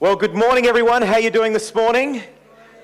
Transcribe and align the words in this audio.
Well, 0.00 0.16
good 0.16 0.34
morning, 0.34 0.64
everyone. 0.64 1.02
How 1.02 1.16
are 1.16 1.20
you 1.20 1.28
doing 1.28 1.52
this 1.52 1.74
morning? 1.74 2.22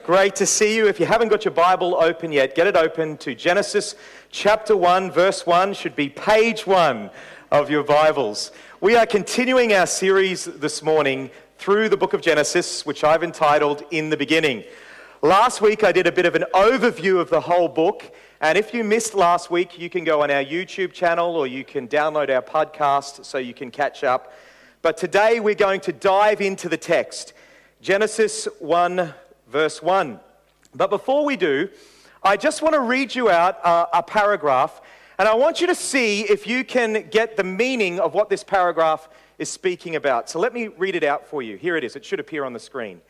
Great 0.05 0.37
to 0.37 0.45
see 0.45 0.77
you. 0.77 0.87
If 0.87 1.01
you 1.01 1.07
haven't 1.07 1.29
got 1.29 1.47
your 1.47 1.55
Bible 1.55 1.95
open 1.95 2.31
yet, 2.31 2.55
get 2.55 2.67
it 2.67 2.77
open 2.77 3.17
to 3.17 3.35
Genesis 3.35 3.95
chapter 4.31 4.77
1, 4.77 5.11
verse 5.13 5.47
1, 5.47 5.73
should 5.73 5.97
be 5.97 6.11
page 6.11 6.67
1 6.67 7.09
of 7.51 7.71
your 7.71 7.85
Bibles. 7.85 8.53
We 8.83 8.97
are 8.97 9.07
continuing 9.07 9.73
our 9.73 9.87
series 9.87 10.45
this 10.45 10.83
morning 10.83 11.31
through 11.57 11.89
the 11.89 11.97
book 11.97 12.13
of 12.13 12.21
Genesis, 12.21 12.85
which 12.85 13.03
I've 13.03 13.23
entitled 13.23 13.85
In 13.91 14.11
the 14.11 14.19
Beginning. 14.19 14.63
Last 15.23 15.63
week, 15.63 15.85
I 15.85 15.93
did 15.93 16.07
a 16.07 16.13
bit 16.13 16.27
of 16.27 16.35
an 16.35 16.45
overview 16.53 17.19
of 17.19 17.31
the 17.31 17.41
whole 17.41 17.69
book. 17.69 18.15
And 18.43 18.59
if 18.59 18.75
you 18.75 18.85
missed 18.85 19.15
last 19.15 19.51
week, 19.51 19.79
you 19.79 19.89
can 19.89 20.05
go 20.05 20.23
on 20.23 20.31
our 20.31 20.45
YouTube 20.45 20.93
channel 20.93 21.35
or 21.35 21.47
you 21.47 21.65
can 21.65 21.89
download 21.89 22.29
our 22.29 22.43
podcast 22.43 23.25
so 23.25 23.39
you 23.39 23.55
can 23.55 23.71
catch 23.71 24.05
up. 24.05 24.35
But 24.87 24.99
today, 24.99 25.41
we're 25.41 25.57
going 25.57 25.81
to 25.81 25.93
dive 25.93 26.41
into 26.41 26.69
the 26.69 26.77
text 26.77 27.33
Genesis 27.83 28.47
1, 28.61 29.13
verse 29.49 29.83
1. 29.83 30.21
But 30.77 30.91
before 30.91 31.25
we 31.25 31.37
do, 31.37 31.71
I 32.23 32.37
just 32.37 32.63
want 32.63 32.75
to 32.75 32.81
read 32.81 33.13
you 33.13 33.29
out 33.29 33.59
a, 33.65 33.99
a 33.99 34.03
paragraph, 34.05 34.81
and 35.19 35.27
I 35.27 35.35
want 35.35 35.61
you 35.61 35.67
to 35.67 35.75
see 35.75 36.21
if 36.21 36.47
you 36.47 36.63
can 36.63 37.09
get 37.11 37.37
the 37.37 37.43
meaning 37.43 37.99
of 37.99 38.15
what 38.15 38.31
this 38.31 38.45
paragraph 38.45 39.09
is 39.41 39.51
speaking 39.51 39.97
about. 39.97 40.31
So 40.31 40.39
let 40.39 40.55
me 40.55 40.69
read 40.69 40.95
it 40.95 41.03
out 41.03 41.27
for 41.27 41.43
you. 41.43 41.57
Here 41.57 41.77
it 41.77 41.83
is, 41.83 41.97
it 41.97 42.05
should 42.05 42.21
appear 42.21 42.45
on 42.45 42.53
the 42.53 42.61
screen. 42.61 43.01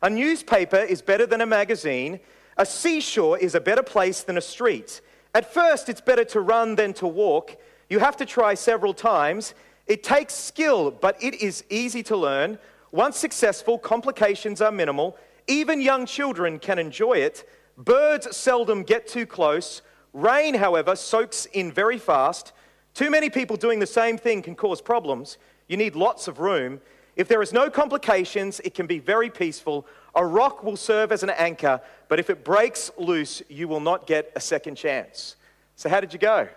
A 0.00 0.08
newspaper 0.08 0.78
is 0.78 1.02
better 1.02 1.26
than 1.26 1.42
a 1.42 1.46
magazine. 1.46 2.18
A 2.56 2.64
seashore 2.64 3.36
is 3.36 3.54
a 3.54 3.60
better 3.60 3.82
place 3.82 4.22
than 4.22 4.38
a 4.38 4.40
street. 4.40 5.02
At 5.34 5.52
first, 5.52 5.90
it's 5.90 6.00
better 6.00 6.24
to 6.24 6.40
run 6.40 6.76
than 6.76 6.94
to 6.94 7.06
walk. 7.06 7.58
You 7.90 7.98
have 7.98 8.16
to 8.16 8.24
try 8.24 8.54
several 8.54 8.94
times. 8.94 9.52
It 9.86 10.02
takes 10.02 10.34
skill, 10.34 10.90
but 10.90 11.22
it 11.22 11.34
is 11.34 11.64
easy 11.70 12.02
to 12.04 12.16
learn. 12.16 12.58
Once 12.90 13.16
successful, 13.16 13.78
complications 13.78 14.60
are 14.60 14.72
minimal. 14.72 15.16
Even 15.46 15.80
young 15.80 16.06
children 16.06 16.58
can 16.58 16.78
enjoy 16.78 17.14
it. 17.14 17.48
Birds 17.76 18.36
seldom 18.36 18.82
get 18.82 19.06
too 19.06 19.26
close. 19.26 19.82
Rain, 20.12 20.54
however, 20.54 20.96
soaks 20.96 21.46
in 21.46 21.70
very 21.70 21.98
fast. 21.98 22.52
Too 22.94 23.10
many 23.10 23.30
people 23.30 23.56
doing 23.56 23.78
the 23.78 23.86
same 23.86 24.16
thing 24.16 24.42
can 24.42 24.54
cause 24.54 24.80
problems. 24.80 25.38
You 25.68 25.76
need 25.76 25.94
lots 25.94 26.26
of 26.26 26.40
room. 26.40 26.80
If 27.14 27.28
there 27.28 27.42
is 27.42 27.52
no 27.52 27.70
complications, 27.70 28.60
it 28.60 28.74
can 28.74 28.86
be 28.86 28.98
very 28.98 29.30
peaceful. 29.30 29.86
A 30.14 30.24
rock 30.24 30.64
will 30.64 30.76
serve 30.76 31.12
as 31.12 31.22
an 31.22 31.30
anchor, 31.30 31.80
but 32.08 32.18
if 32.18 32.30
it 32.30 32.44
breaks 32.44 32.90
loose, 32.98 33.42
you 33.48 33.68
will 33.68 33.80
not 33.80 34.06
get 34.06 34.32
a 34.34 34.40
second 34.40 34.76
chance. 34.76 35.36
So, 35.76 35.88
how 35.88 36.00
did 36.00 36.12
you 36.12 36.18
go? 36.18 36.48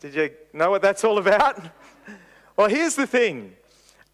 Did 0.00 0.14
you 0.14 0.30
know 0.52 0.70
what 0.70 0.82
that's 0.82 1.04
all 1.04 1.18
about? 1.18 1.60
Well, 2.58 2.68
here's 2.68 2.96
the 2.96 3.06
thing 3.06 3.54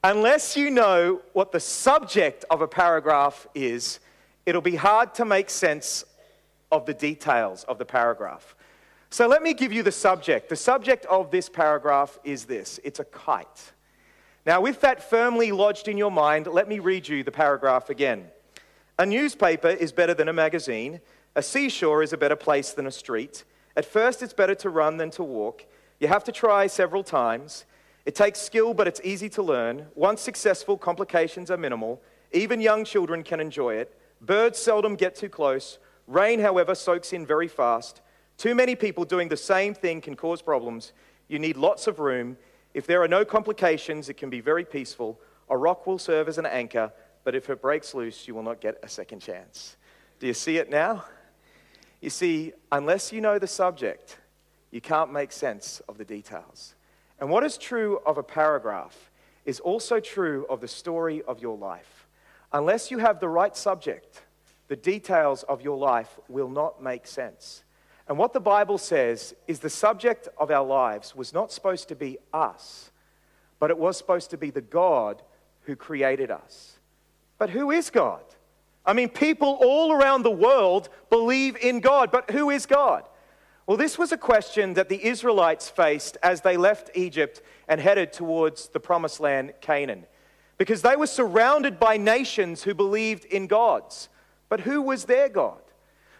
unless 0.04 0.54
you 0.54 0.70
know 0.70 1.22
what 1.32 1.50
the 1.50 1.60
subject 1.60 2.44
of 2.50 2.60
a 2.60 2.68
paragraph 2.68 3.46
is, 3.54 4.00
it'll 4.44 4.60
be 4.60 4.76
hard 4.76 5.14
to 5.14 5.24
make 5.24 5.48
sense 5.48 6.04
of 6.70 6.84
the 6.84 6.92
details 6.92 7.64
of 7.64 7.78
the 7.78 7.86
paragraph. 7.86 8.54
So 9.08 9.26
let 9.26 9.42
me 9.42 9.54
give 9.54 9.72
you 9.72 9.82
the 9.82 9.90
subject. 9.90 10.50
The 10.50 10.56
subject 10.56 11.06
of 11.06 11.30
this 11.30 11.48
paragraph 11.48 12.18
is 12.22 12.44
this 12.44 12.78
it's 12.84 13.00
a 13.00 13.06
kite. 13.06 13.72
Now, 14.44 14.60
with 14.60 14.82
that 14.82 15.08
firmly 15.08 15.50
lodged 15.50 15.88
in 15.88 15.96
your 15.96 16.10
mind, 16.10 16.46
let 16.46 16.68
me 16.68 16.80
read 16.80 17.08
you 17.08 17.24
the 17.24 17.32
paragraph 17.32 17.88
again. 17.88 18.26
A 18.98 19.06
newspaper 19.06 19.68
is 19.68 19.90
better 19.90 20.12
than 20.12 20.28
a 20.28 20.34
magazine. 20.34 21.00
A 21.34 21.42
seashore 21.42 22.02
is 22.02 22.12
a 22.12 22.18
better 22.18 22.36
place 22.36 22.72
than 22.72 22.86
a 22.86 22.92
street. 22.92 23.44
At 23.74 23.86
first, 23.86 24.22
it's 24.22 24.34
better 24.34 24.54
to 24.56 24.68
run 24.68 24.98
than 24.98 25.10
to 25.12 25.22
walk. 25.22 25.64
You 25.98 26.08
have 26.08 26.24
to 26.24 26.32
try 26.32 26.66
several 26.66 27.02
times. 27.02 27.64
It 28.06 28.14
takes 28.14 28.38
skill, 28.40 28.74
but 28.74 28.86
it's 28.86 29.00
easy 29.02 29.28
to 29.30 29.42
learn. 29.42 29.86
Once 29.94 30.20
successful, 30.20 30.76
complications 30.76 31.50
are 31.50 31.56
minimal. 31.56 32.02
Even 32.32 32.60
young 32.60 32.84
children 32.84 33.22
can 33.22 33.40
enjoy 33.40 33.76
it. 33.76 33.98
Birds 34.20 34.58
seldom 34.58 34.94
get 34.94 35.14
too 35.14 35.28
close. 35.28 35.78
Rain, 36.06 36.40
however, 36.40 36.74
soaks 36.74 37.12
in 37.12 37.24
very 37.24 37.48
fast. 37.48 38.02
Too 38.36 38.54
many 38.54 38.74
people 38.74 39.04
doing 39.04 39.28
the 39.28 39.36
same 39.36 39.74
thing 39.74 40.00
can 40.00 40.16
cause 40.16 40.42
problems. 40.42 40.92
You 41.28 41.38
need 41.38 41.56
lots 41.56 41.86
of 41.86 41.98
room. 41.98 42.36
If 42.74 42.86
there 42.86 43.02
are 43.02 43.08
no 43.08 43.24
complications, 43.24 44.08
it 44.08 44.16
can 44.16 44.28
be 44.28 44.40
very 44.40 44.64
peaceful. 44.64 45.18
A 45.48 45.56
rock 45.56 45.86
will 45.86 45.98
serve 45.98 46.28
as 46.28 46.38
an 46.38 46.46
anchor, 46.46 46.92
but 47.22 47.34
if 47.34 47.48
it 47.48 47.62
breaks 47.62 47.94
loose, 47.94 48.26
you 48.28 48.34
will 48.34 48.42
not 48.42 48.60
get 48.60 48.78
a 48.82 48.88
second 48.88 49.20
chance. 49.20 49.76
Do 50.18 50.26
you 50.26 50.34
see 50.34 50.58
it 50.58 50.70
now? 50.70 51.04
You 52.00 52.10
see, 52.10 52.52
unless 52.70 53.12
you 53.12 53.20
know 53.20 53.38
the 53.38 53.46
subject, 53.46 54.18
you 54.70 54.80
can't 54.80 55.12
make 55.12 55.32
sense 55.32 55.80
of 55.88 55.96
the 55.96 56.04
details. 56.04 56.74
And 57.20 57.30
what 57.30 57.44
is 57.44 57.56
true 57.56 58.00
of 58.04 58.18
a 58.18 58.22
paragraph 58.22 59.10
is 59.44 59.60
also 59.60 60.00
true 60.00 60.46
of 60.48 60.60
the 60.60 60.68
story 60.68 61.22
of 61.22 61.40
your 61.40 61.56
life. 61.56 62.06
Unless 62.52 62.90
you 62.90 62.98
have 62.98 63.20
the 63.20 63.28
right 63.28 63.56
subject, 63.56 64.22
the 64.68 64.76
details 64.76 65.42
of 65.44 65.62
your 65.62 65.76
life 65.76 66.18
will 66.28 66.48
not 66.48 66.82
make 66.82 67.06
sense. 67.06 67.64
And 68.08 68.18
what 68.18 68.32
the 68.32 68.40
Bible 68.40 68.78
says 68.78 69.34
is 69.46 69.60
the 69.60 69.70
subject 69.70 70.28
of 70.38 70.50
our 70.50 70.64
lives 70.64 71.14
was 71.16 71.32
not 71.32 71.52
supposed 71.52 71.88
to 71.88 71.94
be 71.94 72.18
us, 72.32 72.90
but 73.58 73.70
it 73.70 73.78
was 73.78 73.96
supposed 73.96 74.30
to 74.30 74.38
be 74.38 74.50
the 74.50 74.60
God 74.60 75.22
who 75.62 75.76
created 75.76 76.30
us. 76.30 76.78
But 77.38 77.50
who 77.50 77.70
is 77.70 77.90
God? 77.90 78.22
I 78.86 78.92
mean, 78.92 79.08
people 79.08 79.58
all 79.62 79.92
around 79.92 80.22
the 80.22 80.30
world 80.30 80.90
believe 81.08 81.56
in 81.56 81.80
God, 81.80 82.10
but 82.10 82.30
who 82.30 82.50
is 82.50 82.66
God? 82.66 83.04
Well, 83.66 83.78
this 83.78 83.98
was 83.98 84.12
a 84.12 84.18
question 84.18 84.74
that 84.74 84.90
the 84.90 85.06
Israelites 85.06 85.70
faced 85.70 86.18
as 86.22 86.42
they 86.42 86.56
left 86.56 86.90
Egypt 86.94 87.40
and 87.66 87.80
headed 87.80 88.12
towards 88.12 88.68
the 88.68 88.80
promised 88.80 89.20
land, 89.20 89.54
Canaan, 89.62 90.04
because 90.58 90.82
they 90.82 90.96
were 90.96 91.06
surrounded 91.06 91.80
by 91.80 91.96
nations 91.96 92.62
who 92.62 92.74
believed 92.74 93.24
in 93.24 93.46
gods. 93.46 94.10
But 94.50 94.60
who 94.60 94.82
was 94.82 95.06
their 95.06 95.30
God? 95.30 95.60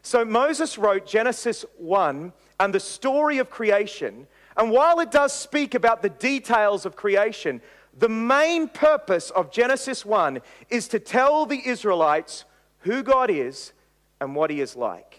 So 0.01 0.25
Moses 0.25 0.79
wrote 0.79 1.07
Genesis 1.07 1.65
1 1.77 2.33
and 2.61 2.75
the 2.75 2.81
story 2.81 3.39
of 3.39 3.51
creation. 3.51 4.27
And 4.57 4.71
while 4.71 5.01
it 5.01 5.11
does 5.11 5.33
speak 5.33 5.75
about 5.75 6.03
the 6.03 6.11
details 6.11 6.87
of 6.87 6.97
creation, 6.97 7.61
the 7.97 8.09
main 8.09 8.69
purpose 8.69 9.31
of 9.31 9.51
Genesis 9.51 10.05
1 10.05 10.41
is 10.71 10.89
to 10.89 10.99
tell 10.99 11.47
the 11.47 11.61
Israelites 11.69 12.45
who 12.81 13.03
God 13.03 13.31
is 13.31 13.73
and 14.21 14.35
what 14.35 14.51
he 14.51 14.61
is 14.61 14.77
like. 14.77 15.14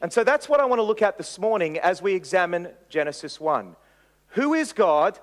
And 0.00 0.12
so 0.12 0.24
that's 0.24 0.48
what 0.48 0.60
I 0.60 0.64
want 0.64 0.78
to 0.78 0.84
look 0.84 1.02
at 1.02 1.18
this 1.18 1.38
morning 1.38 1.78
as 1.78 2.00
we 2.00 2.14
examine 2.14 2.68
Genesis 2.88 3.38
1. 3.38 3.76
Who 4.28 4.54
is 4.54 4.72
God 4.72 5.18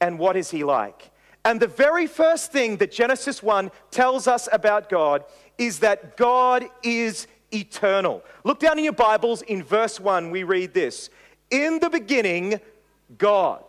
and 0.00 0.18
what 0.18 0.36
is 0.36 0.50
he 0.50 0.64
like? 0.64 1.10
And 1.44 1.60
the 1.60 1.66
very 1.66 2.06
first 2.06 2.52
thing 2.52 2.78
that 2.78 2.90
Genesis 2.90 3.42
1 3.42 3.70
tells 3.90 4.26
us 4.26 4.48
about 4.50 4.88
God 4.88 5.24
is 5.58 5.80
that 5.80 6.16
God 6.16 6.64
is 6.82 7.26
eternal. 7.52 8.24
Look 8.44 8.60
down 8.60 8.78
in 8.78 8.84
your 8.84 8.94
Bibles 8.94 9.42
in 9.42 9.62
verse 9.62 10.00
1, 10.00 10.30
we 10.30 10.42
read 10.42 10.72
this 10.72 11.10
In 11.50 11.78
the 11.80 11.90
beginning, 11.90 12.60
God. 13.18 13.62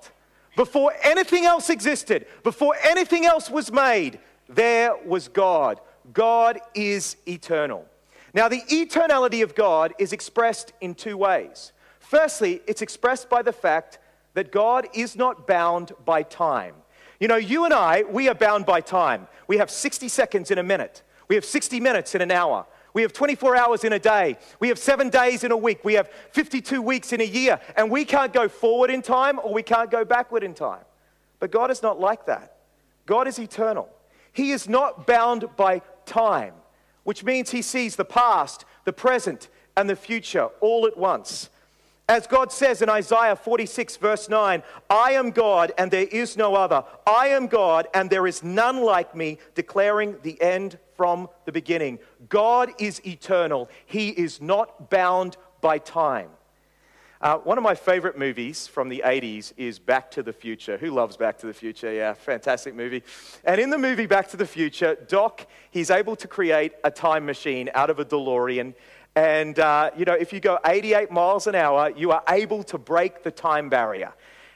Before 0.56 0.94
anything 1.04 1.44
else 1.44 1.70
existed, 1.70 2.28
before 2.44 2.78
anything 2.82 3.26
else 3.26 3.50
was 3.50 3.74
made, 3.74 4.20
there 4.48 4.96
was 5.06 5.28
God. 5.28 5.82
God 6.14 6.60
is 6.74 7.18
eternal. 7.28 7.86
Now, 8.36 8.50
the 8.50 8.62
eternality 8.64 9.42
of 9.44 9.56
God 9.56 9.94
is 9.98 10.12
expressed 10.12 10.74
in 10.82 10.94
two 10.94 11.16
ways. 11.16 11.72
Firstly, 12.00 12.62
it's 12.68 12.82
expressed 12.82 13.30
by 13.30 13.42
the 13.42 13.54
fact 13.54 13.98
that 14.34 14.52
God 14.52 14.90
is 14.94 15.16
not 15.16 15.48
bound 15.48 15.94
by 16.04 16.22
time. 16.22 16.76
You 17.22 17.30
know, 17.30 17.38
you 17.38 17.64
and 17.64 17.74
I, 17.74 18.04
we 18.04 18.28
are 18.28 18.36
bound 18.36 18.66
by 18.66 18.82
time. 18.82 19.30
We 19.48 19.58
have 19.58 19.72
60 19.72 20.10
seconds 20.10 20.52
in 20.52 20.58
a 20.58 20.64
minute, 20.64 21.02
we 21.30 21.36
have 21.36 21.46
60 21.46 21.80
minutes 21.80 22.14
in 22.14 22.22
an 22.22 22.30
hour. 22.30 22.66
We 22.94 23.02
have 23.02 23.12
24 23.12 23.58
hours 23.58 23.84
in 23.84 23.92
a 23.92 24.00
day. 24.00 24.38
We 24.62 24.70
have 24.70 24.80
seven 24.80 25.10
days 25.10 25.44
in 25.44 25.52
a 25.52 25.58
week. 25.58 25.84
We 25.84 25.96
have 25.96 26.10
52 26.32 26.82
weeks 26.82 27.12
in 27.12 27.20
a 27.20 27.26
year. 27.26 27.60
And 27.76 27.92
we 27.92 28.06
can't 28.06 28.32
go 28.32 28.48
forward 28.48 28.90
in 28.90 29.02
time 29.02 29.38
or 29.44 29.54
we 29.54 29.64
can't 29.64 29.92
go 29.92 30.06
backward 30.06 30.46
in 30.46 30.54
time. 30.54 30.86
But 31.42 31.52
God 31.52 31.72
is 31.72 31.84
not 31.84 32.00
like 32.00 32.28
that. 32.28 32.56
God 33.06 33.28
is 33.28 33.38
eternal. 33.38 33.90
He 34.32 34.52
is 34.52 34.70
not 34.70 35.06
bound 35.06 35.44
by 35.58 35.82
time 36.06 36.54
which 37.06 37.24
means 37.24 37.52
he 37.52 37.62
sees 37.62 37.96
the 37.96 38.04
past, 38.04 38.66
the 38.84 38.92
present, 38.92 39.48
and 39.78 39.90
the 39.90 39.96
future 39.96 40.50
all 40.60 40.86
at 40.86 40.98
once. 40.98 41.50
As 42.08 42.28
God 42.28 42.52
says 42.52 42.82
in 42.82 42.90
Isaiah 42.90 43.36
46, 43.36 43.98
verse 43.98 44.30
9, 44.30 44.62
I 44.90 45.12
am 45.14 45.32
God 45.32 45.72
and 45.78 45.90
there 45.90 46.08
is 46.08 46.38
no 46.38 46.54
other. 46.54 46.84
I 47.08 47.30
am 47.30 47.48
God 47.48 47.88
and 47.96 48.10
there 48.10 48.28
is 48.28 48.44
none 48.44 48.84
like 48.84 49.16
me, 49.16 49.40
declaring 49.56 50.18
the 50.22 50.40
end 50.42 50.78
from 50.96 51.30
the 51.46 51.52
beginning. 51.52 52.00
God 52.30 52.72
is 52.80 53.02
eternal, 53.06 53.70
He 53.86 54.10
is 54.10 54.42
not 54.42 54.90
bound 54.90 55.38
by 55.62 55.80
time. 55.80 56.30
Uh, 57.22 57.38
one 57.40 57.58
of 57.58 57.64
my 57.64 57.76
favorite 57.76 58.18
movies 58.18 58.68
from 58.68 58.90
the 58.90 59.02
80s 59.06 59.54
is 59.56 59.80
Back 59.80 60.12
to 60.12 60.24
the 60.24 60.34
Future. 60.34 60.78
Who 60.78 60.92
loves 60.92 61.16
Back 61.16 61.38
to 61.40 61.48
the 61.48 61.54
Future? 61.54 61.92
Yeah, 61.94 62.14
fantastic 62.14 62.76
movie. 62.76 63.04
And 63.46 63.62
in 63.62 63.70
the 63.70 63.78
movie 63.78 64.06
Back 64.06 64.28
to 64.30 64.38
the 64.38 64.46
Future, 64.46 64.96
Doc, 65.08 65.48
he's 65.72 65.90
able 65.90 66.18
to 66.18 66.28
create 66.28 66.74
a 66.84 66.92
time 66.92 67.26
machine 67.26 67.70
out 67.74 67.90
of 67.90 68.00
a 68.00 68.06
DeLorean. 68.06 68.74
And, 69.16 69.58
uh, 69.58 69.92
you 69.96 70.04
know, 70.04 70.14
if 70.14 70.34
you 70.34 70.42
go 70.42 70.60
88 70.66 71.10
miles 71.10 71.48
an 71.48 71.56
hour, 71.56 71.90
you 71.96 72.12
are 72.12 72.22
able 72.28 72.64
to 72.64 72.78
break 72.78 73.24
the 73.24 73.32
time 73.32 73.70
barrier. 73.70 74.12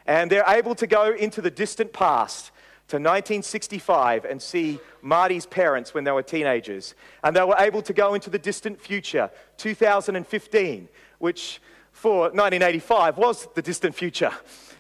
And 0.06 0.30
they're 0.30 0.44
able 0.46 0.76
to 0.76 0.88
go 0.88 1.14
into 1.14 1.42
the 1.42 1.52
distant 1.52 1.94
past 1.94 2.52
to 2.90 2.98
1965 2.98 4.26
and 4.26 4.42
see 4.42 4.80
Marty's 5.02 5.46
parents 5.46 5.94
when 5.94 6.04
they 6.04 6.12
were 6.12 6.24
teenagers. 6.24 6.94
And 7.24 7.34
they 7.34 7.44
were 7.44 7.56
able 7.58 7.82
to 7.84 7.94
go 7.94 8.16
into 8.16 8.30
the 8.30 8.40
distant 8.40 8.82
future, 8.82 9.32
2015, 9.56 10.90
which 11.20 11.62
for 12.00 12.30
1985 12.30 13.18
was 13.18 13.48
the 13.56 13.62
distant 13.62 13.94
future. 13.94 14.32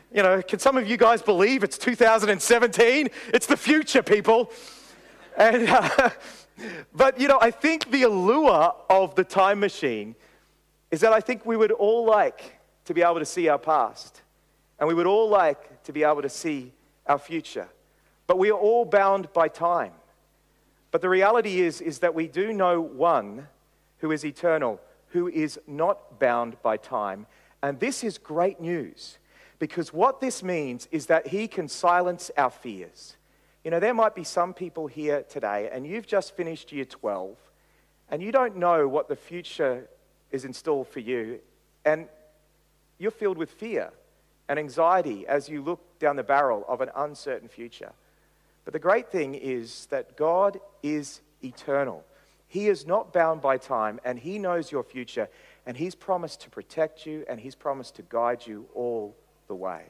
You 0.09 0.23
know, 0.23 0.41
can 0.41 0.57
some 0.57 0.77
of 0.77 0.87
you 0.87 0.95
guys 0.95 1.21
believe 1.21 1.65
it's 1.65 1.77
2017? 1.77 3.09
It's 3.33 3.45
the 3.45 3.57
future, 3.57 4.01
people. 4.01 4.51
And, 5.37 5.67
uh, 5.69 6.11
but, 6.95 7.19
you 7.19 7.27
know, 7.27 7.37
I 7.41 7.51
think 7.51 7.91
the 7.91 8.03
allure 8.03 8.73
of 8.89 9.15
the 9.15 9.25
time 9.25 9.59
machine 9.59 10.15
is 10.91 11.01
that 11.01 11.11
I 11.11 11.19
think 11.19 11.45
we 11.45 11.57
would 11.57 11.73
all 11.73 12.05
like 12.05 12.57
to 12.85 12.93
be 12.93 13.01
able 13.01 13.19
to 13.19 13.25
see 13.25 13.49
our 13.49 13.59
past. 13.59 14.21
And 14.79 14.87
we 14.87 14.93
would 14.93 15.05
all 15.05 15.27
like 15.27 15.83
to 15.83 15.91
be 15.91 16.03
able 16.03 16.21
to 16.21 16.29
see 16.29 16.71
our 17.05 17.19
future. 17.19 17.67
But 18.27 18.39
we 18.39 18.49
are 18.49 18.57
all 18.57 18.85
bound 18.85 19.33
by 19.33 19.49
time. 19.49 19.91
But 20.91 21.01
the 21.01 21.09
reality 21.09 21.59
is, 21.59 21.81
is 21.81 21.99
that 21.99 22.15
we 22.15 22.27
do 22.27 22.53
know 22.53 22.79
one 22.79 23.49
who 23.97 24.11
is 24.11 24.23
eternal, 24.23 24.79
who 25.09 25.27
is 25.27 25.59
not 25.67 26.19
bound 26.19 26.61
by 26.61 26.77
time. 26.77 27.25
And 27.61 27.79
this 27.79 28.03
is 28.03 28.17
great 28.17 28.59
news 28.59 29.17
because 29.59 29.93
what 29.93 30.21
this 30.21 30.41
means 30.41 30.87
is 30.91 31.07
that 31.07 31.27
he 31.27 31.47
can 31.47 31.67
silence 31.67 32.31
our 32.37 32.49
fears. 32.49 33.17
You 33.63 33.71
know, 33.71 33.79
there 33.79 33.93
might 33.93 34.15
be 34.15 34.23
some 34.23 34.53
people 34.53 34.87
here 34.87 35.23
today, 35.23 35.69
and 35.71 35.85
you've 35.85 36.07
just 36.07 36.35
finished 36.35 36.71
year 36.71 36.85
12, 36.85 37.35
and 38.09 38.23
you 38.23 38.31
don't 38.31 38.55
know 38.55 38.87
what 38.87 39.09
the 39.09 39.17
future 39.17 39.87
is 40.31 40.45
in 40.45 40.53
store 40.53 40.85
for 40.85 41.01
you, 41.01 41.39
and 41.83 42.07
you're 42.97 43.11
filled 43.11 43.37
with 43.37 43.51
fear 43.51 43.91
and 44.47 44.57
anxiety 44.57 45.27
as 45.27 45.49
you 45.49 45.61
look 45.61 45.99
down 45.99 46.15
the 46.15 46.23
barrel 46.23 46.63
of 46.67 46.79
an 46.79 46.89
uncertain 46.95 47.49
future. 47.49 47.91
But 48.63 48.73
the 48.73 48.79
great 48.79 49.11
thing 49.11 49.35
is 49.35 49.87
that 49.87 50.15
God 50.15 50.59
is 50.81 51.21
eternal. 51.43 52.03
He 52.49 52.67
is 52.67 52.87
not 52.87 53.13
bound 53.13 53.41
by 53.41 53.57
time, 53.57 53.99
and 54.03 54.17
He 54.17 54.39
knows 54.39 54.71
your 54.71 54.83
future, 54.83 55.29
and 55.67 55.77
He's 55.77 55.93
promised 55.93 56.41
to 56.41 56.49
protect 56.49 57.05
you, 57.05 57.23
and 57.29 57.39
He's 57.39 57.55
promised 57.55 57.95
to 57.97 58.01
guide 58.01 58.45
you 58.45 58.65
all 58.73 59.15
the 59.47 59.55
way. 59.55 59.85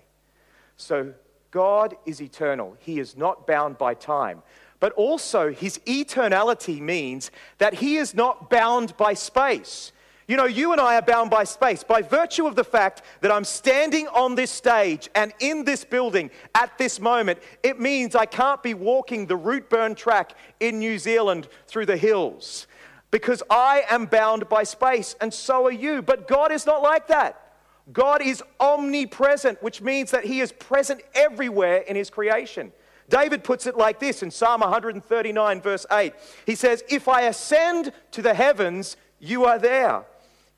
So, 0.76 1.14
God 1.52 1.96
is 2.06 2.22
eternal. 2.22 2.76
He 2.80 3.00
is 3.00 3.18
not 3.18 3.48
bound 3.48 3.78
by 3.78 3.94
time. 3.94 4.44
But 4.82 4.92
also, 4.94 5.52
His 5.52 5.80
eternality 5.80 6.82
means 6.82 7.32
that 7.60 7.76
He 7.76 7.96
is 7.96 8.14
not 8.14 8.50
bound 8.50 8.96
by 8.98 9.14
space. 9.14 9.94
You 10.30 10.38
know, 10.38 10.46
you 10.46 10.74
and 10.74 10.80
I 10.80 10.98
are 10.98 11.02
bound 11.02 11.32
by 11.32 11.44
space 11.44 11.84
by 11.84 12.04
virtue 12.04 12.46
of 12.46 12.56
the 12.56 12.64
fact 12.64 13.02
that 13.22 13.32
I'm 13.32 13.44
standing 13.44 14.08
on 14.10 14.36
this 14.36 14.52
stage 14.52 15.10
and 15.16 15.34
in 15.40 15.66
this 15.66 15.84
building 15.84 16.30
at 16.54 16.78
this 16.78 17.00
moment. 17.00 17.40
It 17.64 17.80
means 17.80 18.14
I 18.14 18.28
can't 18.28 18.62
be 18.62 18.76
walking 18.76 19.26
the 19.26 19.36
Routeburn 19.36 19.96
track 19.96 20.36
in 20.60 20.78
New 20.78 21.00
Zealand 21.00 21.48
through 21.66 21.88
the 21.88 21.98
hills 21.98 22.68
because 23.10 23.42
I 23.50 23.86
am 23.90 24.06
bound 24.06 24.48
by 24.50 24.62
space 24.62 25.16
and 25.20 25.34
so 25.34 25.66
are 25.66 25.72
you. 25.72 26.04
But 26.04 26.28
God 26.28 26.52
is 26.52 26.68
not 26.68 26.84
like 26.84 27.08
that. 27.08 27.56
God 27.92 28.22
is 28.22 28.44
omnipresent, 28.60 29.64
which 29.64 29.82
means 29.82 30.12
that 30.12 30.26
He 30.26 30.42
is 30.42 30.52
present 30.52 31.02
everywhere 31.16 31.78
in 31.78 31.96
His 31.96 32.12
creation. 32.12 32.72
David 33.10 33.44
puts 33.44 33.66
it 33.66 33.76
like 33.76 34.00
this 34.00 34.22
in 34.22 34.30
Psalm 34.30 34.62
139, 34.62 35.60
verse 35.60 35.88
8. 35.92 36.14
He 36.46 36.54
says, 36.54 36.84
If 36.88 37.08
I 37.08 37.22
ascend 37.22 37.94
to 38.12 38.22
the 38.22 38.36
heavens, 38.36 38.96
you 39.20 39.46
are 39.46 39.58
there. 39.58 40.06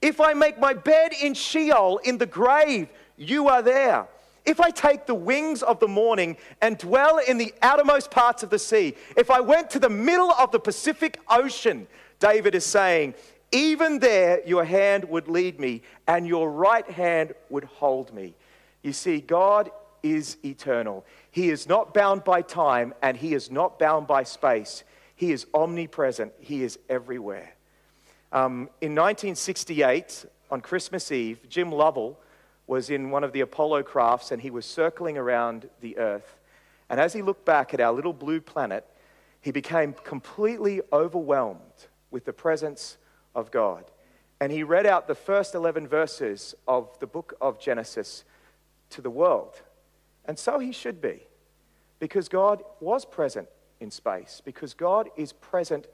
If 0.02 0.20
I 0.20 0.34
make 0.34 0.60
my 0.60 0.74
bed 0.74 1.14
in 1.22 1.34
Sheol, 1.34 1.98
in 2.00 2.18
the 2.18 2.26
grave, 2.26 2.90
you 3.18 3.48
are 3.48 3.62
there. 3.62 4.08
If 4.46 4.60
I 4.60 4.72
take 4.72 5.06
the 5.06 5.16
wings 5.16 5.62
of 5.62 5.80
the 5.80 5.88
morning 5.88 6.38
and 6.62 6.78
dwell 6.78 7.20
in 7.20 7.38
the 7.38 7.54
outermost 7.62 8.10
parts 8.10 8.42
of 8.42 8.50
the 8.50 8.58
sea, 8.58 8.96
if 9.16 9.30
I 9.30 9.40
went 9.40 9.70
to 9.72 9.80
the 9.80 9.90
middle 9.90 10.32
of 10.32 10.52
the 10.52 10.60
Pacific 10.60 11.20
Ocean, 11.30 11.86
David 12.20 12.56
is 12.56 12.66
saying, 12.66 13.14
even 13.52 14.00
there 14.00 14.42
your 14.48 14.64
hand 14.64 15.06
would 15.06 15.28
lead 15.28 15.60
me 15.60 15.84
and 16.08 16.26
your 16.26 16.50
right 16.50 16.90
hand 16.90 17.34
would 17.50 17.66
hold 17.66 18.14
me. 18.14 18.34
You 18.82 18.94
see, 18.94 19.20
God 19.22 19.70
is 20.02 20.38
eternal. 20.44 21.06
He 21.30 21.50
is 21.50 21.68
not 21.68 21.94
bound 21.94 22.24
by 22.24 22.42
time 22.42 22.94
and 23.04 23.16
he 23.16 23.34
is 23.36 23.52
not 23.52 23.78
bound 23.78 24.08
by 24.08 24.24
space. 24.24 24.84
He 25.16 25.32
is 25.32 25.46
omnipresent, 25.54 26.34
he 26.40 26.64
is 26.64 26.80
everywhere. 26.90 27.54
Um, 28.34 28.70
in 28.80 28.96
1968, 28.96 30.26
on 30.50 30.62
Christmas 30.62 31.12
Eve, 31.12 31.40
Jim 31.50 31.72
Lovell 31.72 32.18
was 32.66 32.90
in 32.90 33.10
one 33.10 33.24
of 33.26 33.34
the 33.34 33.42
Apollo 33.42 33.84
crafts 33.84 34.32
and 34.32 34.42
he 34.42 34.50
was 34.50 34.66
circling 34.66 35.18
around 35.18 35.70
the 35.82 35.98
Earth. 35.98 36.40
And 36.90 37.00
as 37.00 37.14
he 37.14 37.22
looked 37.22 37.44
back 37.44 37.74
at 37.74 37.82
our 37.82 37.92
little 37.92 38.14
blue 38.14 38.40
planet, 38.40 38.86
he 39.42 39.52
became 39.52 39.94
completely 39.94 40.82
overwhelmed 40.94 41.88
with 42.10 42.26
the 42.26 42.34
presence 42.34 42.98
of 43.36 43.52
God. 43.52 43.86
And 44.40 44.52
he 44.52 44.64
read 44.64 44.86
out 44.86 45.08
the 45.08 45.16
first 45.16 45.54
11 45.54 45.88
verses 45.88 46.56
of 46.68 46.98
the 47.00 47.08
book 47.08 47.34
of 47.42 47.60
Genesis 47.60 48.24
to 48.92 49.02
the 49.02 49.10
world. 49.10 49.62
And 50.26 50.38
so 50.38 50.60
he 50.60 50.72
should 50.72 51.02
be, 51.02 51.24
because 52.00 52.30
God 52.30 52.64
was 52.80 53.04
present 53.04 53.50
in 53.80 53.92
space, 53.92 54.42
because 54.44 54.74
God 54.74 55.10
is 55.18 55.34
present 55.34 55.88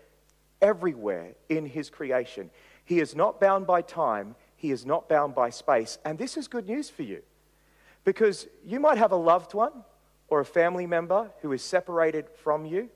everywhere 0.62 1.34
in 1.50 1.66
his 1.66 1.90
creation. 1.90 2.50
He 2.86 3.00
is 3.00 3.16
not 3.16 3.40
bound 3.40 3.68
by 3.68 3.82
time, 3.82 4.36
he 4.56 4.72
is 4.72 4.86
not 4.86 5.08
bound 5.10 5.36
by 5.36 5.50
space. 5.50 5.98
And 6.04 6.18
this 6.18 6.38
is 6.38 6.48
good 6.48 6.68
news 6.68 6.90
for 6.90 7.04
you 7.04 7.22
because 8.04 8.48
you 8.66 8.80
might 8.80 8.98
have 8.98 9.12
a 9.12 9.18
loved 9.18 9.54
one 9.54 9.84
or 10.30 10.40
a 10.40 10.46
family 10.46 10.88
member 10.88 11.30
who 11.42 11.52
is 11.52 11.62
separated 11.62 12.30
from 12.42 12.66
you, 12.66 12.90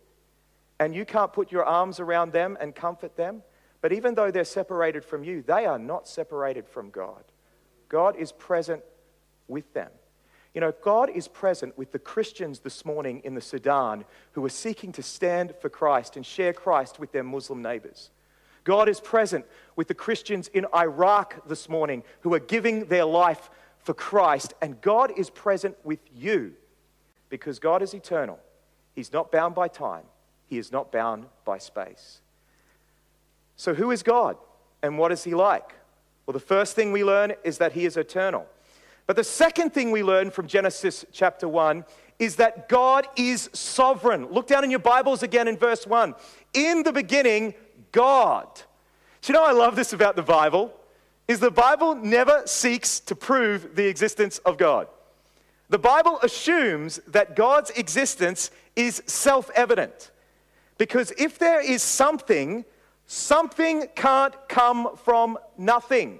and 0.79 0.95
you 0.95 1.05
can't 1.05 1.33
put 1.33 1.51
your 1.51 1.65
arms 1.65 1.99
around 1.99 2.31
them 2.31 2.57
and 2.59 2.73
comfort 2.73 3.15
them. 3.15 3.43
But 3.81 3.93
even 3.93 4.15
though 4.15 4.31
they're 4.31 4.43
separated 4.43 5.03
from 5.03 5.23
you, 5.23 5.41
they 5.41 5.65
are 5.65 5.79
not 5.79 6.07
separated 6.07 6.67
from 6.67 6.89
God. 6.89 7.23
God 7.89 8.15
is 8.15 8.31
present 8.31 8.83
with 9.47 9.73
them. 9.73 9.89
You 10.53 10.61
know, 10.61 10.73
God 10.83 11.09
is 11.09 11.27
present 11.27 11.77
with 11.77 11.91
the 11.91 11.99
Christians 11.99 12.59
this 12.59 12.83
morning 12.83 13.21
in 13.23 13.35
the 13.35 13.41
Sudan 13.41 14.03
who 14.33 14.43
are 14.43 14.49
seeking 14.49 14.91
to 14.93 15.03
stand 15.03 15.53
for 15.61 15.69
Christ 15.69 16.17
and 16.17 16.25
share 16.25 16.51
Christ 16.51 16.99
with 16.99 17.13
their 17.13 17.23
Muslim 17.23 17.61
neighbors. 17.61 18.09
God 18.63 18.89
is 18.89 18.99
present 18.99 19.45
with 19.75 19.87
the 19.87 19.93
Christians 19.93 20.47
in 20.49 20.65
Iraq 20.75 21.47
this 21.47 21.69
morning 21.69 22.03
who 22.21 22.33
are 22.33 22.39
giving 22.39 22.85
their 22.85 23.05
life 23.05 23.49
for 23.79 23.93
Christ. 23.93 24.53
And 24.61 24.79
God 24.81 25.17
is 25.17 25.29
present 25.29 25.77
with 25.83 25.99
you 26.13 26.53
because 27.29 27.57
God 27.57 27.81
is 27.81 27.93
eternal. 27.93 28.39
He's 28.93 29.13
not 29.13 29.31
bound 29.31 29.55
by 29.55 29.67
time, 29.67 30.03
He 30.47 30.57
is 30.57 30.71
not 30.71 30.91
bound 30.91 31.25
by 31.45 31.57
space. 31.57 32.19
So, 33.55 33.73
who 33.73 33.91
is 33.91 34.03
God 34.03 34.37
and 34.83 34.97
what 34.97 35.11
is 35.11 35.23
He 35.23 35.33
like? 35.33 35.75
Well, 36.25 36.33
the 36.33 36.39
first 36.39 36.75
thing 36.75 36.91
we 36.91 37.03
learn 37.03 37.33
is 37.43 37.57
that 37.59 37.71
He 37.71 37.85
is 37.85 37.95
eternal. 37.95 38.45
But 39.11 39.17
the 39.17 39.23
second 39.25 39.73
thing 39.73 39.91
we 39.91 40.03
learn 40.03 40.31
from 40.31 40.47
Genesis 40.47 41.03
chapter 41.11 41.45
1 41.45 41.83
is 42.17 42.37
that 42.37 42.69
God 42.69 43.09
is 43.17 43.49
sovereign. 43.51 44.27
Look 44.31 44.47
down 44.47 44.63
in 44.63 44.71
your 44.71 44.79
Bibles 44.79 45.21
again 45.21 45.49
in 45.49 45.57
verse 45.57 45.85
1. 45.85 46.15
In 46.53 46.83
the 46.83 46.93
beginning, 46.93 47.53
God. 47.91 48.47
Do 49.21 49.33
you 49.33 49.37
know 49.37 49.43
I 49.43 49.51
love 49.51 49.75
this 49.75 49.91
about 49.91 50.15
the 50.15 50.21
Bible? 50.21 50.73
Is 51.27 51.41
the 51.41 51.51
Bible 51.51 51.93
never 51.93 52.43
seeks 52.45 53.01
to 53.01 53.13
prove 53.13 53.75
the 53.75 53.85
existence 53.85 54.37
of 54.45 54.57
God. 54.57 54.87
The 55.67 55.77
Bible 55.77 56.17
assumes 56.23 57.01
that 57.07 57.35
God's 57.35 57.71
existence 57.71 58.49
is 58.77 59.03
self 59.07 59.51
evident. 59.55 60.11
Because 60.77 61.11
if 61.17 61.37
there 61.37 61.59
is 61.59 61.83
something, 61.83 62.63
something 63.07 63.87
can't 63.93 64.35
come 64.47 64.95
from 64.95 65.37
nothing. 65.57 66.19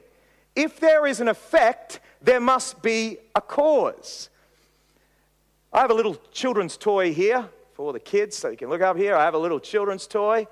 If 0.58 0.82
there 0.82 1.08
is 1.08 1.22
an 1.22 1.30
effect, 1.30 2.02
there 2.22 2.40
must 2.40 2.82
be 2.82 3.18
a 3.36 3.42
cause. 3.42 4.30
I 5.74 5.82
have 5.82 5.92
a 5.92 5.96
little 5.96 6.16
children's 6.32 6.78
toy 6.78 7.14
here 7.14 7.48
for 7.74 7.94
the 7.94 8.00
kids, 8.00 8.38
so 8.38 8.50
you 8.50 8.58
can 8.58 8.70
look 8.70 8.82
up 8.82 8.98
here. 8.98 9.16
I 9.16 9.24
have 9.24 9.34
a 9.34 9.40
little 9.40 9.60
children's 9.60 10.06
toy. 10.06 10.48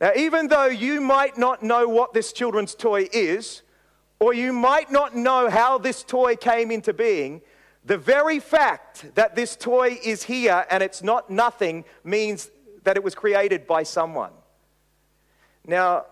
Now, 0.00 0.12
even 0.16 0.48
though 0.48 0.66
you 0.66 1.00
might 1.00 1.36
not 1.36 1.62
know 1.62 1.86
what 1.86 2.12
this 2.12 2.32
children's 2.32 2.74
toy 2.74 3.08
is, 3.12 3.62
or 4.20 4.32
you 4.32 4.52
might 4.52 4.90
not 4.90 5.16
know 5.16 5.50
how 5.50 5.78
this 5.78 6.02
toy 6.02 6.36
came 6.36 6.70
into 6.70 6.92
being, 6.92 7.42
the 7.84 7.98
very 7.98 8.38
fact 8.38 9.14
that 9.16 9.34
this 9.34 9.56
toy 9.56 9.98
is 10.04 10.22
here 10.22 10.64
and 10.70 10.82
it's 10.82 11.02
not 11.02 11.28
nothing 11.28 11.84
means 12.04 12.50
that 12.84 12.96
it 12.96 13.02
was 13.02 13.14
created 13.14 13.66
by 13.66 13.82
someone. 13.82 14.30
Now, 15.66 16.06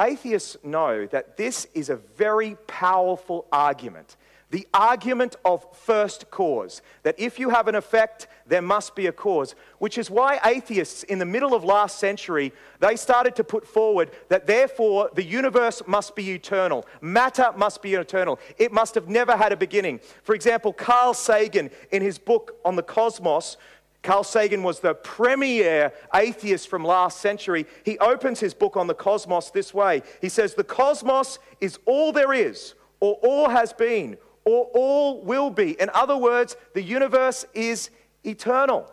Atheists 0.00 0.56
know 0.62 1.06
that 1.06 1.36
this 1.36 1.66
is 1.74 1.90
a 1.90 1.96
very 1.96 2.56
powerful 2.66 3.46
argument. 3.52 4.16
The 4.52 4.68
argument 4.74 5.36
of 5.46 5.64
first 5.74 6.30
cause, 6.30 6.82
that 7.04 7.18
if 7.18 7.38
you 7.38 7.48
have 7.48 7.68
an 7.68 7.74
effect, 7.74 8.26
there 8.46 8.60
must 8.60 8.94
be 8.94 9.06
a 9.06 9.12
cause, 9.12 9.54
which 9.78 9.96
is 9.96 10.10
why 10.10 10.40
atheists 10.44 11.04
in 11.04 11.18
the 11.18 11.24
middle 11.24 11.54
of 11.54 11.64
last 11.64 11.98
century, 11.98 12.52
they 12.78 12.96
started 12.96 13.34
to 13.36 13.44
put 13.44 13.66
forward 13.66 14.10
that 14.28 14.46
therefore 14.46 15.08
the 15.14 15.24
universe 15.24 15.82
must 15.86 16.14
be 16.14 16.32
eternal. 16.32 16.84
Matter 17.00 17.50
must 17.56 17.80
be 17.80 17.94
eternal. 17.94 18.38
It 18.58 18.72
must 18.72 18.94
have 18.94 19.08
never 19.08 19.38
had 19.38 19.52
a 19.52 19.56
beginning. 19.56 20.00
For 20.22 20.34
example, 20.34 20.74
Carl 20.74 21.14
Sagan 21.14 21.70
in 21.90 22.02
his 22.02 22.18
book 22.18 22.56
on 22.62 22.76
the 22.76 22.82
cosmos 22.82 23.56
Carl 24.02 24.24
Sagan 24.24 24.64
was 24.64 24.80
the 24.80 24.94
premier 24.94 25.92
atheist 26.14 26.68
from 26.68 26.84
last 26.84 27.20
century. 27.20 27.66
He 27.84 27.98
opens 27.98 28.40
his 28.40 28.52
book 28.52 28.76
on 28.76 28.88
the 28.88 28.94
cosmos 28.94 29.50
this 29.50 29.72
way 29.72 30.02
He 30.20 30.28
says, 30.28 30.54
The 30.54 30.64
cosmos 30.64 31.38
is 31.60 31.78
all 31.86 32.12
there 32.12 32.32
is, 32.32 32.74
or 33.00 33.14
all 33.22 33.48
has 33.48 33.72
been, 33.72 34.16
or 34.44 34.64
all 34.74 35.22
will 35.22 35.50
be. 35.50 35.80
In 35.80 35.88
other 35.94 36.16
words, 36.16 36.56
the 36.74 36.82
universe 36.82 37.44
is 37.54 37.90
eternal. 38.24 38.92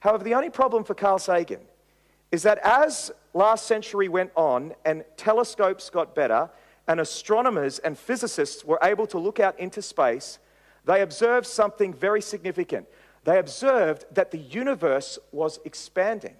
However, 0.00 0.22
the 0.22 0.34
only 0.34 0.50
problem 0.50 0.84
for 0.84 0.94
Carl 0.94 1.18
Sagan 1.18 1.60
is 2.30 2.42
that 2.44 2.58
as 2.58 3.10
last 3.34 3.66
century 3.66 4.08
went 4.08 4.30
on 4.36 4.74
and 4.84 5.04
telescopes 5.16 5.90
got 5.90 6.14
better 6.14 6.50
and 6.86 7.00
astronomers 7.00 7.78
and 7.80 7.98
physicists 7.98 8.64
were 8.64 8.78
able 8.82 9.06
to 9.08 9.18
look 9.18 9.40
out 9.40 9.58
into 9.58 9.82
space, 9.82 10.38
they 10.84 11.02
observed 11.02 11.46
something 11.46 11.92
very 11.92 12.22
significant. 12.22 12.86
They 13.26 13.40
observed 13.40 14.04
that 14.12 14.30
the 14.30 14.38
universe 14.38 15.18
was 15.32 15.58
expanding, 15.64 16.36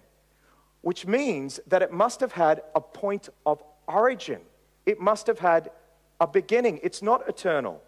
which 0.81 1.05
means 1.05 1.59
that 1.67 1.81
it 1.81 1.91
must 1.91 2.21
have 2.21 2.31
had 2.31 2.61
a 2.75 2.79
point 2.79 3.27
of 3.45 3.61
origin. 3.89 4.39
It 4.85 4.97
must 4.97 5.27
have 5.27 5.39
had 5.39 5.69
a 6.21 6.27
beginning. 6.27 6.79
It's 6.81 7.01
not 7.01 7.27
eternal. 7.27 7.83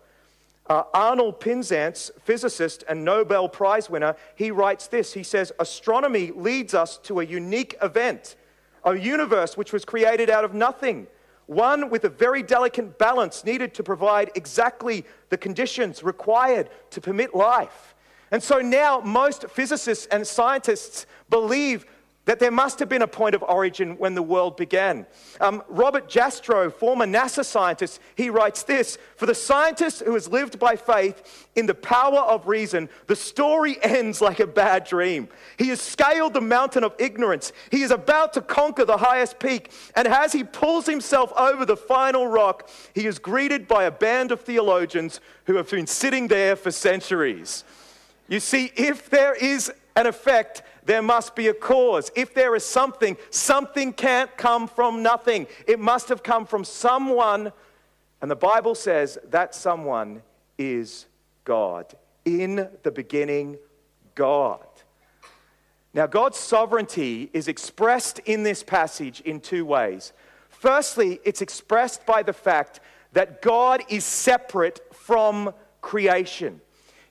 Uh, 0.68 0.84
Arnold 0.94 1.40
Penzias, 1.40 2.12
physicist 2.24 2.84
and 2.90 3.06
Nobel 3.06 3.48
Prize 3.48 3.90
winner, 3.90 4.18
he 4.36 4.52
writes 4.52 4.88
this. 4.88 5.14
He 5.14 5.24
says, 5.24 5.54
Astronomy 5.60 6.32
leads 6.32 6.74
us 6.74 6.98
to 7.04 7.22
a 7.22 7.24
unique 7.24 7.78
event, 7.82 8.36
a 8.84 8.98
universe 8.98 9.56
which 9.56 9.72
was 9.72 9.86
created 9.86 10.30
out 10.30 10.44
of 10.44 10.54
nothing, 10.54 11.08
one 11.46 11.90
with 11.90 12.04
a 12.04 12.10
very 12.10 12.44
delicate 12.44 13.00
balance 13.00 13.46
needed 13.46 13.74
to 13.76 13.82
provide 13.82 14.30
exactly 14.36 15.06
the 15.30 15.38
conditions 15.38 16.04
required 16.04 16.70
to 16.90 17.00
permit 17.00 17.34
life. 17.34 17.96
And 18.32 18.42
so 18.42 18.60
now 18.60 19.00
most 19.00 19.50
physicists 19.50 20.06
and 20.08 20.26
scientists 20.26 21.06
believe 21.30 21.86
that 22.30 22.38
there 22.38 22.52
must 22.52 22.78
have 22.78 22.88
been 22.88 23.02
a 23.02 23.08
point 23.08 23.34
of 23.34 23.42
origin 23.42 23.98
when 23.98 24.14
the 24.14 24.22
world 24.22 24.56
began. 24.56 25.08
Um, 25.42 25.64
Robert 25.68 26.08
Jastrow, 26.08 26.72
former 26.72 27.08
NASA 27.08 27.44
scientist, 27.44 28.00
he 28.14 28.30
writes 28.30 28.62
this 28.62 29.00
For 29.16 29.26
the 29.26 29.34
scientist 29.34 30.02
who 30.02 30.14
has 30.14 30.28
lived 30.28 30.60
by 30.60 30.76
faith 30.76 31.48
in 31.56 31.66
the 31.66 31.74
power 31.74 32.20
of 32.20 32.48
reason, 32.48 32.88
the 33.08 33.16
story 33.16 33.80
ends 33.84 34.22
like 34.22 34.40
a 34.40 34.46
bad 34.46 34.84
dream. 34.84 35.28
He 35.58 35.70
has 35.70 35.82
scaled 35.82 36.36
the 36.36 36.40
mountain 36.42 36.84
of 36.84 36.94
ignorance. 37.00 37.52
He 37.72 37.82
is 37.82 37.90
about 37.90 38.34
to 38.34 38.42
conquer 38.42 38.86
the 38.86 38.98
highest 38.98 39.40
peak. 39.40 39.72
And 39.96 40.08
as 40.08 40.32
he 40.32 40.44
pulls 40.44 40.86
himself 40.86 41.34
over 41.36 41.66
the 41.66 41.78
final 41.78 42.28
rock, 42.28 42.70
he 42.94 43.08
is 43.08 43.18
greeted 43.18 43.68
by 43.68 43.86
a 43.86 43.92
band 43.92 44.32
of 44.32 44.42
theologians 44.42 45.20
who 45.46 45.56
have 45.56 45.72
been 45.72 45.88
sitting 45.88 46.28
there 46.28 46.56
for 46.56 46.70
centuries. 46.70 47.64
You 48.30 48.40
see, 48.40 48.72
if 48.76 49.10
there 49.10 49.34
is 49.34 49.72
an 49.96 50.06
effect, 50.06 50.62
there 50.86 51.02
must 51.02 51.36
be 51.36 51.48
a 51.48 51.54
cause. 51.54 52.12
If 52.16 52.34
there 52.34 52.56
is 52.56 52.64
something, 52.64 53.18
something 53.32 53.92
can't 53.92 54.36
come 54.38 54.68
from 54.68 55.04
nothing. 55.04 55.48
It 55.68 55.80
must 55.80 56.10
have 56.10 56.24
come 56.24 56.46
from 56.46 56.64
someone. 56.64 57.52
And 58.22 58.30
the 58.30 58.36
Bible 58.36 58.76
says 58.76 59.18
that 59.30 59.56
someone 59.56 60.22
is 60.58 61.08
God. 61.44 61.94
In 62.24 62.70
the 62.84 62.92
beginning, 62.92 63.58
God. 64.14 64.66
Now, 65.94 66.06
God's 66.06 66.38
sovereignty 66.38 67.32
is 67.34 67.48
expressed 67.48 68.20
in 68.26 68.44
this 68.44 68.62
passage 68.62 69.22
in 69.22 69.40
two 69.40 69.66
ways. 69.66 70.14
Firstly, 70.50 71.20
it's 71.24 71.42
expressed 71.42 72.06
by 72.06 72.22
the 72.22 72.34
fact 72.34 72.80
that 73.14 73.42
God 73.42 73.84
is 73.90 74.06
separate 74.06 74.82
from 74.94 75.52
creation. 75.82 76.62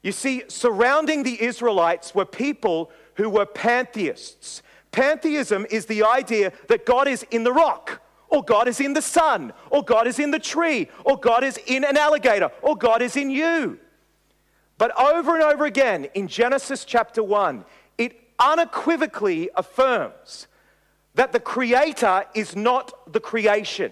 You 0.02 0.12
see, 0.12 0.44
surrounding 0.48 1.22
the 1.22 1.42
Israelites 1.42 2.14
were 2.14 2.24
people 2.24 2.90
who 3.14 3.28
were 3.28 3.46
pantheists. 3.46 4.62
Pantheism 4.92 5.66
is 5.70 5.86
the 5.86 6.04
idea 6.04 6.52
that 6.68 6.86
God 6.86 7.08
is 7.08 7.24
in 7.30 7.44
the 7.44 7.52
rock, 7.52 8.00
or 8.28 8.44
God 8.44 8.68
is 8.68 8.80
in 8.80 8.92
the 8.94 9.02
sun, 9.02 9.52
or 9.70 9.84
God 9.84 10.06
is 10.06 10.18
in 10.18 10.30
the 10.30 10.38
tree, 10.38 10.88
or 11.04 11.18
God 11.18 11.44
is 11.44 11.58
in 11.66 11.84
an 11.84 11.96
alligator, 11.96 12.50
or 12.62 12.76
God 12.76 13.02
is 13.02 13.16
in 13.16 13.30
you. 13.30 13.78
But 14.78 14.98
over 14.98 15.34
and 15.34 15.42
over 15.42 15.64
again 15.64 16.06
in 16.14 16.28
Genesis 16.28 16.84
chapter 16.84 17.22
1, 17.22 17.64
it 17.98 18.16
unequivocally 18.38 19.50
affirms 19.56 20.46
that 21.14 21.32
the 21.32 21.40
Creator 21.40 22.26
is 22.34 22.54
not 22.54 23.12
the 23.12 23.18
creation. 23.18 23.90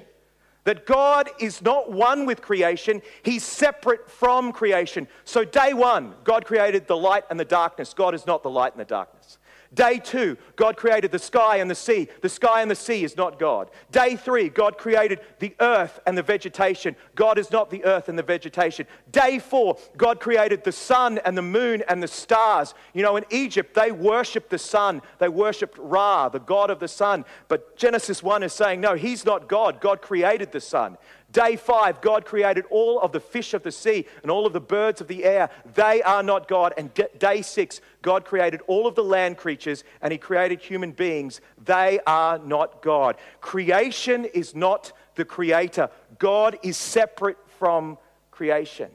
That 0.67 0.85
God 0.85 1.31
is 1.39 1.63
not 1.63 1.93
one 1.93 2.27
with 2.27 2.43
creation, 2.43 3.01
He's 3.23 3.45
separate 3.45 4.11
from 4.11 4.53
creation. 4.53 5.07
So, 5.25 5.45
day 5.45 5.73
one, 5.73 6.15
God 6.25 6.45
created 6.45 6.89
the 6.89 6.97
light 6.97 7.23
and 7.31 7.39
the 7.39 7.45
darkness. 7.45 7.95
God 7.95 8.15
is 8.15 8.27
not 8.27 8.43
the 8.43 8.51
light 8.51 8.73
and 8.73 8.81
the 8.81 8.85
darkness. 8.85 9.39
Day 9.75 9.99
two, 9.99 10.37
God 10.57 10.77
created 10.77 11.11
the 11.11 11.19
sky 11.19 11.57
and 11.57 11.71
the 11.71 11.75
sea. 11.75 12.09
The 12.23 12.29
sky 12.29 12.63
and 12.63 12.71
the 12.71 12.75
sea 12.75 13.05
is 13.05 13.17
not 13.17 13.39
God. 13.39 13.71
Day 13.91 14.17
three, 14.17 14.49
God 14.49 14.79
created 14.79 15.21
the 15.39 15.55
earth 15.61 16.01
and 16.07 16.17
the 16.17 16.23
vegetation. 16.23 16.97
God 17.15 17.39
is 17.39 17.51
not 17.51 17.71
the 17.71 17.85
earth 17.85 18.09
and 18.09 18.19
the 18.19 18.23
vegetation. 18.23 18.87
Day 19.11 19.39
four, 19.39 19.79
God 19.97 20.21
created 20.21 20.65
the 20.65 20.73
sun 20.73 21.19
and 21.25 21.37
the 21.37 21.43
moon 21.43 21.83
and 21.89 22.03
the 22.03 22.09
stars. 22.09 22.75
You 22.95 23.03
know, 23.03 23.17
in 23.17 23.25
Egypt, 23.31 23.75
they 23.75 23.93
worshiped 23.93 24.51
the 24.51 24.59
sun, 24.59 25.03
they 25.19 25.29
worshiped 25.29 25.79
Ra, 25.79 26.29
the 26.29 26.41
God 26.41 26.71
of 26.71 26.79
the 26.79 26.89
sun. 26.89 27.25
But 27.49 27.77
Genesis 27.77 28.23
1 28.23 28.43
is 28.43 28.53
saying, 28.53 28.81
no, 28.81 28.95
he's 28.95 29.25
not 29.25 29.49
God. 29.49 29.81
God 29.81 30.03
created 30.03 30.53
the 30.53 30.61
sun. 30.61 30.97
Day 31.37 31.57
five, 31.57 32.01
God 32.01 32.25
created 32.25 32.65
all 32.71 32.99
of 32.99 33.13
the 33.13 33.21
fish 33.21 33.53
of 33.53 33.63
the 33.63 33.71
sea 33.71 34.07
and 34.23 34.31
all 34.31 34.47
of 34.47 34.55
the 34.55 34.61
birds 34.61 35.03
of 35.03 35.07
the 35.07 35.23
air. 35.23 35.51
They 35.75 36.01
are 36.01 36.23
not 36.23 36.49
God. 36.49 36.73
And 36.79 36.91
day 37.19 37.43
six, 37.43 37.83
God 38.01 38.25
created 38.25 38.63
all 38.67 38.87
of 38.87 38.95
the 38.95 39.05
land 39.05 39.37
creatures 39.37 39.85
and 40.01 40.13
He 40.13 40.19
created 40.19 40.63
human 40.63 40.93
beings. 40.93 41.43
They 41.63 42.01
are 42.07 42.39
not 42.39 42.81
God. 42.81 43.17
Creation 43.43 44.25
is 44.25 44.55
not 44.55 44.93
the 45.15 45.27
creator, 45.27 45.91
God 46.19 46.59
is 46.63 46.79
separate 46.79 47.37
from 47.59 47.99
creation. 48.31 48.91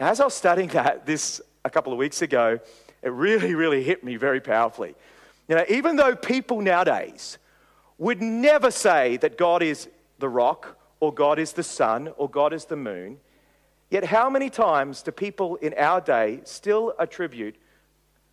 Now, 0.00 0.08
as 0.08 0.20
I 0.20 0.24
was 0.24 0.32
studying 0.32 0.70
that 0.70 1.04
this 1.04 1.42
a 1.66 1.70
couple 1.70 1.92
of 1.92 1.98
weeks 1.98 2.22
ago, 2.22 2.60
it 3.02 3.12
really, 3.12 3.54
really 3.54 3.82
hit 3.82 4.02
me 4.02 4.16
very 4.16 4.40
powerfully. 4.40 4.94
You 5.48 5.56
know, 5.56 5.64
even 5.68 5.96
though 5.96 6.16
people 6.16 6.62
nowadays 6.62 7.36
would 7.98 8.22
never 8.22 8.70
say 8.70 9.18
that 9.18 9.36
God 9.36 9.62
is 9.62 9.86
the 10.18 10.30
rock 10.30 10.78
or 11.04 11.12
God 11.12 11.38
is 11.38 11.52
the 11.52 11.62
sun, 11.62 12.08
or 12.16 12.30
God 12.30 12.54
is 12.54 12.64
the 12.64 12.76
moon. 12.76 13.18
Yet, 13.90 14.04
how 14.04 14.30
many 14.30 14.48
times 14.48 15.02
do 15.02 15.12
people 15.12 15.56
in 15.56 15.74
our 15.76 16.00
day 16.00 16.40
still 16.44 16.94
attribute 16.98 17.56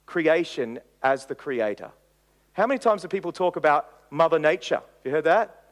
creation 0.06 0.80
as 1.04 1.26
the 1.26 1.36
creator? 1.36 1.92
How 2.54 2.66
many 2.66 2.80
times 2.80 3.02
do 3.02 3.10
people 3.10 3.34
talk 3.34 3.58
about 3.58 3.90
Mother 4.10 4.40
Nature? 4.40 4.76
Have 4.76 5.04
you 5.04 5.12
heard 5.12 5.26
that? 5.26 5.66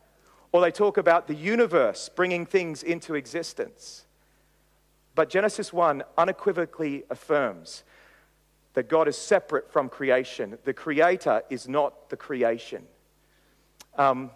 Or 0.51 0.59
they 0.59 0.71
talk 0.71 0.97
about 0.97 1.27
the 1.27 1.35
universe 1.35 2.09
bringing 2.13 2.45
things 2.45 2.83
into 2.83 3.15
existence. 3.15 4.03
But 5.15 5.29
Genesis 5.29 5.71
1 5.71 6.03
unequivocally 6.17 7.05
affirms 7.09 7.83
that 8.73 8.89
God 8.89 9.07
is 9.07 9.17
separate 9.17 9.71
from 9.71 9.87
creation. 9.87 10.57
The 10.65 10.73
creator 10.73 11.43
is 11.49 11.65
not 11.69 12.09
the 12.09 12.17
creation. 12.17 12.83
Um, 13.97 14.31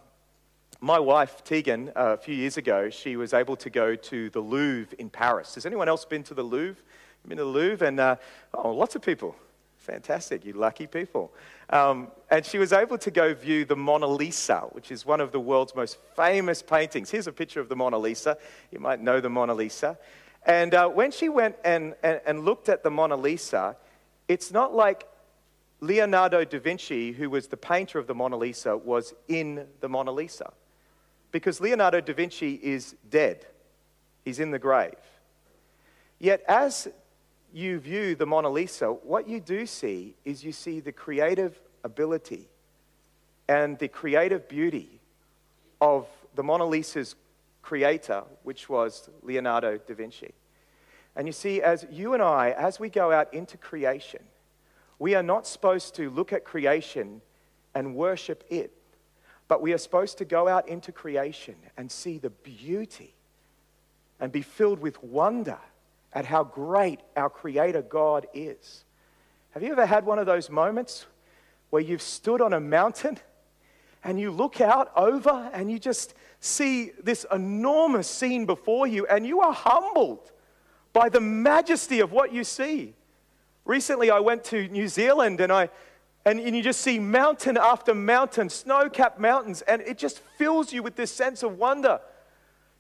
my 0.84 1.00
wife, 1.00 1.46
Tegan, 1.46 1.88
uh, 1.96 2.12
a 2.12 2.18
few 2.18 2.36
years 2.36 2.58
ago, 2.58 2.90
she 2.90 3.16
was 3.16 3.34
able 3.34 3.56
to 3.56 3.70
go 3.70 3.96
to 3.96 4.30
the 4.32 4.42
Louvre 4.42 4.94
in 5.00 5.10
Paris. 5.10 5.56
Has 5.56 5.66
anyone 5.66 5.88
else 5.88 6.04
been 6.04 6.24
to 6.24 6.34
the 6.34 6.44
Louvre? 6.44 6.84
Been 7.26 7.38
to 7.38 7.46
the 7.46 7.50
Louvre? 7.50 7.88
And, 7.88 8.02
uh, 8.02 8.18
oh, 8.54 8.74
lots 8.74 8.94
of 8.94 9.02
people. 9.02 9.34
Fantastic, 9.78 10.44
you 10.44 10.52
lucky 10.52 10.86
people. 10.86 11.32
Um, 11.70 12.10
and 12.30 12.46
she 12.46 12.58
was 12.58 12.74
able 12.74 12.98
to 12.98 13.12
go 13.12 13.34
view 13.34 13.64
the 13.64 13.78
Mona 13.78 14.06
Lisa, 14.06 14.68
which 14.74 14.92
is 14.92 15.06
one 15.06 15.22
of 15.22 15.32
the 15.32 15.40
world's 15.40 15.74
most 15.74 16.00
famous 16.18 16.62
paintings. 16.62 17.10
Here's 17.10 17.28
a 17.28 17.32
picture 17.32 17.62
of 17.62 17.70
the 17.70 17.78
Mona 17.78 17.98
Lisa. 17.98 18.38
You 18.70 18.82
might 18.82 19.00
know 19.00 19.22
the 19.22 19.30
Mona 19.30 19.54
Lisa. 19.54 19.98
And 20.46 20.74
uh, 20.74 20.90
when 20.90 21.12
she 21.12 21.30
went 21.30 21.56
and, 21.64 21.96
and, 22.04 22.20
and 22.26 22.44
looked 22.44 22.68
at 22.68 22.84
the 22.84 22.92
Mona 22.92 23.16
Lisa, 23.16 23.78
it's 24.28 24.52
not 24.52 24.76
like 24.76 25.08
Leonardo 25.80 26.44
da 26.44 26.60
Vinci, 26.60 27.14
who 27.14 27.30
was 27.30 27.48
the 27.48 27.56
painter 27.56 28.00
of 28.00 28.08
the 28.08 28.14
Mona 28.14 28.36
Lisa, 28.36 28.76
was 28.76 29.14
in 29.30 29.66
the 29.80 29.88
Mona 29.88 30.12
Lisa 30.12 30.52
because 31.34 31.60
Leonardo 31.60 32.00
da 32.00 32.14
Vinci 32.14 32.54
is 32.54 32.96
dead, 33.10 33.46
he's 34.24 34.40
in 34.40 34.52
the 34.52 34.60
grave. 34.60 34.94
Yet, 36.20 36.44
as 36.48 36.88
you 37.52 37.80
view 37.80 38.16
the 38.16 38.26
Mona 38.26 38.50
Lisa, 38.50 38.88
what 38.88 39.28
you 39.28 39.40
do 39.40 39.66
see 39.66 40.16
is 40.24 40.46
you 40.46 40.52
see 40.52 40.80
the 40.80 40.92
creative 40.92 41.60
ability 41.84 42.48
and 43.50 43.78
the 43.80 43.88
creative 43.88 44.48
beauty 44.48 45.02
of 45.82 46.08
the 46.36 46.44
Mona 46.44 46.66
Lisa's 46.66 47.16
creator, 47.64 48.24
which 48.44 48.70
was 48.70 49.10
Leonardo 49.24 49.80
da 49.80 49.96
Vinci. 49.96 50.34
And 51.16 51.28
you 51.28 51.34
see, 51.34 51.62
as 51.62 51.86
you 51.92 52.14
and 52.14 52.22
I, 52.22 52.52
as 52.52 52.80
we 52.80 52.90
go 52.90 53.12
out 53.12 53.34
into 53.34 53.58
creation, 53.58 54.22
we 55.00 55.16
are 55.16 55.24
not 55.24 55.48
supposed 55.48 55.96
to 55.96 56.12
look 56.12 56.32
at 56.32 56.46
creation 56.46 57.22
and 57.74 57.96
worship 57.96 58.44
it. 58.50 58.72
But 59.48 59.62
we 59.62 59.74
are 59.74 59.78
supposed 59.78 60.18
to 60.20 60.26
go 60.26 60.48
out 60.48 60.68
into 60.68 60.92
creation 60.92 61.56
and 61.78 61.92
see 61.92 62.18
the 62.18 62.30
beauty 62.30 63.14
and 64.20 64.32
be 64.32 64.42
filled 64.42 64.80
with 64.80 65.04
wonder 65.04 65.60
at 66.14 66.26
how 66.26 66.44
great 66.44 67.00
our 67.16 67.30
Creator 67.30 67.84
God 67.84 68.28
is. 68.34 68.86
Have 69.52 69.64
you 69.64 69.72
ever 69.72 69.86
had 69.86 70.06
one 70.06 70.20
of 70.20 70.26
those 70.26 70.50
moments 70.50 71.06
where 71.70 71.82
you've 71.82 72.02
stood 72.02 72.42
on 72.42 72.54
a 72.54 72.60
mountain 72.60 73.20
and 74.04 74.20
you 74.20 74.32
look 74.32 74.62
out 74.62 74.92
over 74.96 75.50
and 75.54 75.72
you 75.72 75.80
just 75.80 76.14
see 76.40 76.92
this 77.02 77.26
enormous 77.32 78.08
scene 78.08 78.46
before 78.46 78.86
you 78.86 79.06
and 79.08 79.26
you 79.26 79.42
are 79.42 79.54
humbled 79.54 80.32
by 80.92 81.10
the 81.10 81.22
majesty 81.22 82.00
of 82.00 82.12
what 82.12 82.32
you 82.32 82.44
see. 82.44 82.94
Recently, 83.66 84.12
I 84.12 84.20
went 84.20 84.44
to 84.46 84.68
New 84.68 84.88
Zealand 84.88 85.40
and 85.40 85.52
I 85.52 85.70
and, 86.26 86.40
and 86.40 86.56
you 86.56 86.64
just 86.64 86.82
see 86.82 87.00
mountain 87.00 87.58
after 87.58 87.94
mountain, 87.94 88.50
snow 88.50 88.90
capped 88.90 89.20
mountains, 89.20 89.62
and 89.64 89.82
it 89.82 89.98
just 89.98 90.20
fills 90.38 90.72
you 90.72 90.82
with 90.82 90.96
this 90.96 91.12
sense 91.12 91.44
of 91.44 91.58
wonder. 91.58 92.00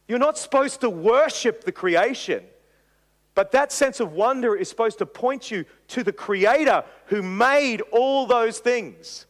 You're 0.07 0.19
not 0.19 0.37
supposed 0.37 0.81
to 0.81 0.89
worship 0.89 1.63
the 1.63 1.71
creation, 1.71 2.43
but 3.35 3.51
that 3.51 3.71
sense 3.71 3.99
of 3.99 4.13
wonder 4.13 4.55
is 4.55 4.69
supposed 4.69 4.99
to 4.99 5.05
point 5.05 5.51
you 5.51 5.65
to 5.89 6.03
the 6.03 6.13
Creator 6.13 6.83
who 7.07 7.21
made 7.21 7.81
all 7.91 8.27
those 8.27 8.59
things. 8.59 9.25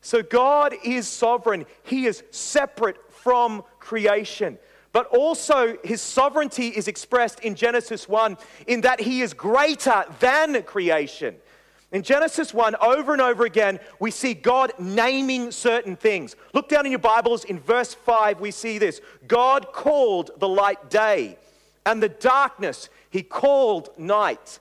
So 0.00 0.22
God 0.22 0.74
is 0.84 1.08
sovereign, 1.08 1.66
He 1.82 2.06
is 2.06 2.22
separate 2.30 2.98
from 3.12 3.62
creation. 3.78 4.58
But 4.92 5.06
also, 5.06 5.78
his 5.82 6.02
sovereignty 6.02 6.68
is 6.68 6.86
expressed 6.86 7.40
in 7.40 7.54
Genesis 7.54 8.06
1 8.06 8.36
in 8.66 8.82
that 8.82 9.00
he 9.00 9.22
is 9.22 9.32
greater 9.32 10.04
than 10.20 10.62
creation. 10.64 11.36
In 11.92 12.02
Genesis 12.02 12.54
1, 12.54 12.76
over 12.76 13.12
and 13.12 13.20
over 13.20 13.44
again, 13.44 13.78
we 14.00 14.10
see 14.10 14.32
God 14.32 14.72
naming 14.78 15.50
certain 15.50 15.94
things. 15.94 16.34
Look 16.54 16.70
down 16.70 16.86
in 16.86 16.92
your 16.92 16.98
Bibles, 16.98 17.44
in 17.44 17.60
verse 17.60 17.92
5, 17.92 18.40
we 18.40 18.50
see 18.50 18.78
this 18.78 19.02
God 19.28 19.72
called 19.74 20.30
the 20.38 20.48
light 20.48 20.88
day, 20.88 21.36
and 21.84 22.02
the 22.02 22.08
darkness 22.08 22.88
he 23.10 23.22
called 23.22 23.90
night. 23.98 24.58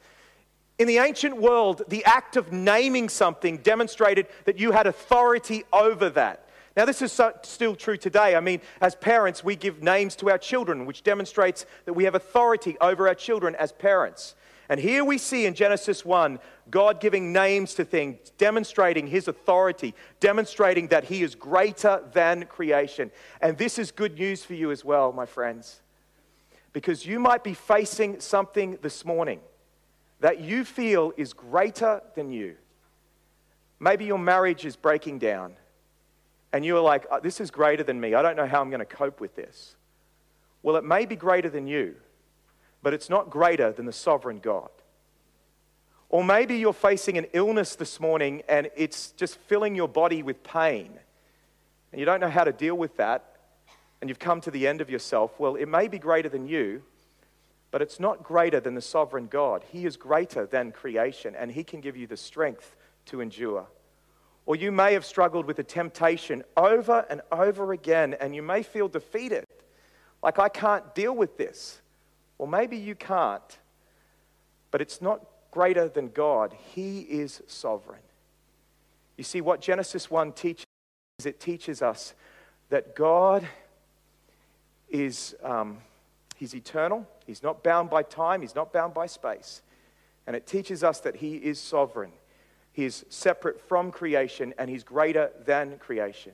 In 0.77 0.87
the 0.87 0.97
ancient 0.97 1.37
world, 1.37 1.83
the 1.87 2.03
act 2.03 2.35
of 2.35 2.51
naming 2.51 3.07
something 3.07 3.57
demonstrated 3.59 4.27
that 4.43 4.59
you 4.59 4.73
had 4.73 4.85
authority 4.85 5.63
over 5.71 6.09
that. 6.09 6.49
Now, 6.75 6.85
this 6.85 7.01
is 7.01 7.13
so, 7.13 7.33
still 7.43 7.75
true 7.75 7.97
today. 7.97 8.35
I 8.35 8.39
mean, 8.41 8.59
as 8.81 8.95
parents, 8.95 9.41
we 9.43 9.55
give 9.55 9.81
names 9.81 10.17
to 10.17 10.29
our 10.29 10.37
children, 10.37 10.85
which 10.85 11.03
demonstrates 11.03 11.65
that 11.85 11.93
we 11.93 12.03
have 12.05 12.15
authority 12.15 12.77
over 12.81 13.07
our 13.07 13.15
children 13.15 13.55
as 13.55 13.71
parents. 13.71 14.35
And 14.71 14.79
here 14.79 15.03
we 15.03 15.17
see 15.17 15.45
in 15.45 15.53
Genesis 15.53 16.05
1 16.05 16.39
God 16.69 17.01
giving 17.01 17.33
names 17.33 17.73
to 17.73 17.83
things, 17.83 18.29
demonstrating 18.37 19.05
his 19.05 19.27
authority, 19.27 19.93
demonstrating 20.21 20.87
that 20.87 21.03
he 21.03 21.23
is 21.23 21.35
greater 21.35 22.01
than 22.13 22.45
creation. 22.45 23.11
And 23.41 23.57
this 23.57 23.77
is 23.77 23.91
good 23.91 24.17
news 24.17 24.45
for 24.45 24.53
you 24.53 24.71
as 24.71 24.85
well, 24.85 25.11
my 25.11 25.25
friends, 25.25 25.81
because 26.71 27.05
you 27.05 27.19
might 27.19 27.43
be 27.43 27.53
facing 27.53 28.21
something 28.21 28.77
this 28.81 29.03
morning 29.03 29.41
that 30.21 30.39
you 30.39 30.63
feel 30.63 31.11
is 31.17 31.33
greater 31.33 32.01
than 32.15 32.31
you. 32.31 32.55
Maybe 33.77 34.05
your 34.05 34.19
marriage 34.19 34.63
is 34.63 34.77
breaking 34.77 35.19
down 35.19 35.57
and 36.53 36.63
you 36.63 36.77
are 36.77 36.81
like, 36.81 37.07
oh, 37.11 37.19
this 37.19 37.41
is 37.41 37.51
greater 37.51 37.83
than 37.83 37.99
me. 37.99 38.13
I 38.13 38.21
don't 38.21 38.37
know 38.37 38.47
how 38.47 38.61
I'm 38.61 38.69
going 38.69 38.79
to 38.79 38.85
cope 38.85 39.19
with 39.19 39.35
this. 39.35 39.75
Well, 40.63 40.77
it 40.77 40.85
may 40.85 41.05
be 41.05 41.17
greater 41.17 41.49
than 41.49 41.67
you, 41.67 41.95
but 42.81 42.93
it's 42.93 43.09
not 43.09 43.29
greater 43.29 43.71
than 43.71 43.85
the 43.85 43.93
sovereign 43.93 44.39
God. 44.39 44.69
Or 46.09 46.23
maybe 46.23 46.57
you're 46.57 46.73
facing 46.73 47.17
an 47.17 47.27
illness 47.33 47.75
this 47.75 47.99
morning 47.99 48.43
and 48.49 48.69
it's 48.75 49.11
just 49.11 49.37
filling 49.47 49.75
your 49.75 49.87
body 49.87 50.23
with 50.23 50.43
pain, 50.43 50.91
and 51.91 51.99
you 51.99 52.05
don't 52.05 52.19
know 52.19 52.29
how 52.29 52.43
to 52.43 52.53
deal 52.53 52.75
with 52.75 52.97
that, 52.97 53.37
and 53.99 54.09
you've 54.09 54.19
come 54.19 54.41
to 54.41 54.51
the 54.51 54.67
end 54.67 54.81
of 54.81 54.89
yourself. 54.89 55.39
Well, 55.39 55.55
it 55.55 55.67
may 55.67 55.87
be 55.87 55.99
greater 55.99 56.29
than 56.29 56.47
you, 56.47 56.83
but 57.69 57.81
it's 57.81 57.99
not 57.99 58.23
greater 58.23 58.59
than 58.59 58.75
the 58.75 58.81
sovereign 58.81 59.27
God. 59.27 59.63
He 59.71 59.85
is 59.85 59.95
greater 59.97 60.45
than 60.45 60.71
creation, 60.71 61.35
and 61.35 61.51
He 61.51 61.63
can 61.63 61.81
give 61.81 61.95
you 61.95 62.07
the 62.07 62.17
strength 62.17 62.75
to 63.07 63.21
endure. 63.21 63.67
Or 64.45 64.55
you 64.55 64.71
may 64.71 64.93
have 64.93 65.05
struggled 65.05 65.45
with 65.45 65.59
a 65.59 65.63
temptation 65.63 66.43
over 66.57 67.05
and 67.09 67.21
over 67.31 67.73
again, 67.73 68.15
and 68.19 68.35
you 68.35 68.41
may 68.41 68.63
feel 68.63 68.87
defeated. 68.87 69.45
Like, 70.23 70.39
I 70.39 70.49
can't 70.49 70.95
deal 70.95 71.15
with 71.15 71.37
this. 71.37 71.80
Or 72.41 72.47
maybe 72.47 72.75
you 72.75 72.95
can't, 72.95 73.59
but 74.71 74.81
it's 74.81 74.99
not 74.99 75.23
greater 75.51 75.87
than 75.87 76.09
God. 76.09 76.55
He 76.73 77.01
is 77.01 77.43
sovereign. 77.45 78.01
You 79.15 79.23
see, 79.23 79.41
what 79.41 79.61
Genesis 79.61 80.09
1 80.09 80.31
teaches 80.31 80.65
is 81.19 81.27
it 81.27 81.39
teaches 81.39 81.83
us 81.83 82.15
that 82.69 82.95
God 82.95 83.47
is 84.89 85.35
um, 85.43 85.77
he's 86.35 86.55
eternal. 86.55 87.07
He's 87.27 87.43
not 87.43 87.61
bound 87.61 87.91
by 87.91 88.01
time. 88.01 88.41
He's 88.41 88.55
not 88.55 88.73
bound 88.73 88.95
by 88.95 89.05
space. 89.05 89.61
And 90.25 90.35
it 90.35 90.47
teaches 90.47 90.83
us 90.83 90.99
that 91.01 91.17
he 91.17 91.35
is 91.35 91.59
sovereign. 91.59 92.11
He 92.73 92.85
is 92.85 93.05
separate 93.09 93.61
from 93.61 93.91
creation 93.91 94.55
and 94.57 94.67
he's 94.67 94.83
greater 94.83 95.29
than 95.45 95.77
creation. 95.77 96.31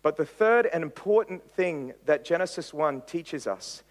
But 0.00 0.16
the 0.16 0.26
third 0.26 0.66
and 0.66 0.84
important 0.84 1.50
thing 1.50 1.92
that 2.06 2.24
Genesis 2.24 2.72
1 2.72 3.00
teaches 3.00 3.48
us 3.48 3.82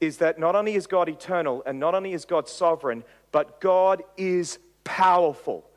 is 0.00 0.18
that 0.18 0.38
not 0.38 0.54
only 0.54 0.74
is 0.74 0.86
God 0.86 1.08
eternal 1.08 1.62
and 1.66 1.78
not 1.80 1.94
only 1.94 2.12
is 2.12 2.24
God 2.24 2.48
sovereign, 2.48 3.04
but 3.32 3.60
God 3.60 4.02
is 4.16 4.58
powerful. 4.84 5.68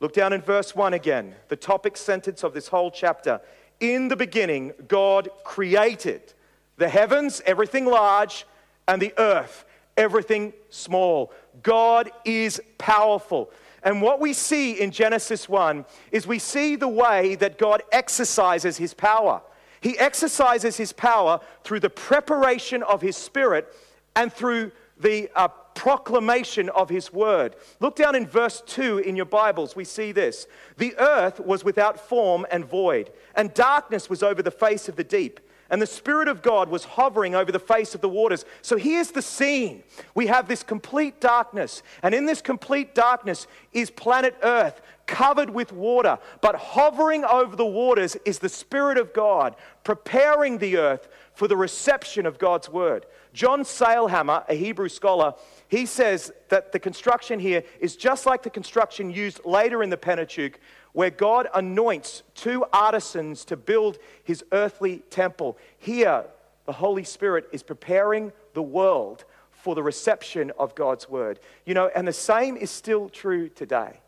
Look 0.00 0.12
down 0.12 0.32
in 0.32 0.42
verse 0.42 0.74
1 0.74 0.94
again, 0.94 1.34
the 1.48 1.56
topic 1.56 1.96
sentence 1.96 2.42
of 2.42 2.54
this 2.54 2.68
whole 2.68 2.90
chapter. 2.90 3.40
In 3.80 4.08
the 4.08 4.16
beginning, 4.16 4.72
God 4.88 5.28
created 5.44 6.34
the 6.76 6.88
heavens, 6.88 7.40
everything 7.46 7.86
large, 7.86 8.46
and 8.88 9.00
the 9.00 9.14
earth, 9.16 9.64
everything 9.96 10.52
small. 10.70 11.32
God 11.62 12.10
is 12.24 12.60
powerful. 12.78 13.50
And 13.82 14.02
what 14.02 14.20
we 14.20 14.32
see 14.32 14.80
in 14.80 14.90
Genesis 14.90 15.48
1 15.48 15.84
is 16.10 16.26
we 16.26 16.38
see 16.38 16.76
the 16.76 16.88
way 16.88 17.34
that 17.36 17.58
God 17.58 17.82
exercises 17.90 18.76
his 18.76 18.94
power. 18.94 19.42
He 19.82 19.98
exercises 19.98 20.76
his 20.76 20.92
power 20.92 21.40
through 21.64 21.80
the 21.80 21.90
preparation 21.90 22.82
of 22.82 23.02
his 23.02 23.16
spirit 23.16 23.74
and 24.16 24.32
through 24.32 24.72
the 24.98 25.30
uh, 25.34 25.48
proclamation 25.74 26.68
of 26.70 26.88
his 26.88 27.12
word. 27.12 27.56
Look 27.80 27.96
down 27.96 28.14
in 28.14 28.26
verse 28.26 28.62
2 28.66 28.98
in 28.98 29.16
your 29.16 29.26
Bibles. 29.26 29.74
We 29.74 29.84
see 29.84 30.12
this. 30.12 30.46
The 30.78 30.94
earth 30.98 31.40
was 31.40 31.64
without 31.64 31.98
form 31.98 32.46
and 32.50 32.64
void, 32.64 33.10
and 33.34 33.52
darkness 33.52 34.08
was 34.08 34.22
over 34.22 34.42
the 34.42 34.50
face 34.50 34.88
of 34.88 34.96
the 34.96 35.04
deep 35.04 35.40
and 35.72 35.80
the 35.80 35.86
Spirit 35.86 36.28
of 36.28 36.42
God 36.42 36.68
was 36.68 36.84
hovering 36.84 37.34
over 37.34 37.50
the 37.50 37.58
face 37.58 37.94
of 37.94 38.02
the 38.02 38.08
waters. 38.08 38.44
So 38.60 38.76
here's 38.76 39.10
the 39.10 39.22
scene. 39.22 39.82
We 40.14 40.26
have 40.26 40.46
this 40.46 40.62
complete 40.62 41.18
darkness, 41.18 41.82
and 42.02 42.14
in 42.14 42.26
this 42.26 42.42
complete 42.42 42.94
darkness 42.94 43.46
is 43.72 43.90
planet 43.90 44.36
Earth 44.42 44.82
covered 45.12 45.50
with 45.50 45.74
water, 45.74 46.18
but 46.40 46.54
hovering 46.54 47.22
over 47.22 47.54
the 47.54 47.66
waters 47.66 48.16
is 48.24 48.38
the 48.38 48.48
Spirit 48.48 48.96
of 48.96 49.12
God, 49.12 49.54
preparing 49.84 50.56
the 50.56 50.78
earth 50.78 51.06
for 51.34 51.46
the 51.46 51.56
reception 51.56 52.24
of 52.24 52.38
God's 52.38 52.70
word. 52.70 53.04
John 53.34 53.62
Sailhamer, 53.62 54.48
a 54.48 54.54
Hebrew 54.54 54.88
scholar, 54.88 55.34
he 55.68 55.84
says 55.84 56.32
that 56.48 56.72
the 56.72 56.78
construction 56.78 57.38
here 57.38 57.62
is 57.78 57.94
just 57.94 58.24
like 58.24 58.42
the 58.42 58.48
construction 58.48 59.10
used 59.10 59.44
later 59.44 59.82
in 59.82 59.90
the 59.90 59.98
Pentateuch 59.98 60.58
where 60.94 61.10
God 61.10 61.46
anoints 61.54 62.22
two 62.34 62.64
artisans 62.72 63.44
to 63.46 63.56
build 63.56 63.98
his 64.24 64.42
earthly 64.50 65.02
temple. 65.10 65.58
Here, 65.76 66.24
the 66.64 66.72
Holy 66.72 67.04
Spirit 67.04 67.50
is 67.52 67.62
preparing 67.62 68.32
the 68.54 68.62
world 68.62 69.26
for 69.50 69.74
the 69.74 69.82
reception 69.82 70.52
of 70.58 70.74
God's 70.74 71.06
word. 71.06 71.38
You 71.66 71.74
know, 71.74 71.90
and 71.94 72.08
the 72.08 72.14
same 72.14 72.56
is 72.56 72.70
still 72.70 73.10
true 73.10 73.50
today. 73.50 74.01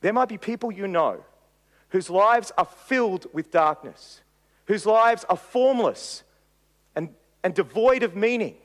There 0.00 0.12
might 0.12 0.28
be 0.28 0.38
people 0.38 0.70
you 0.70 0.86
know 0.86 1.24
whose 1.90 2.10
lives 2.10 2.52
are 2.56 2.64
filled 2.64 3.26
with 3.32 3.50
darkness, 3.50 4.20
whose 4.66 4.86
lives 4.86 5.24
are 5.28 5.36
formless 5.36 6.22
and, 6.94 7.08
and 7.42 7.54
devoid 7.54 8.02
of 8.02 8.14
meaning. 8.14 8.56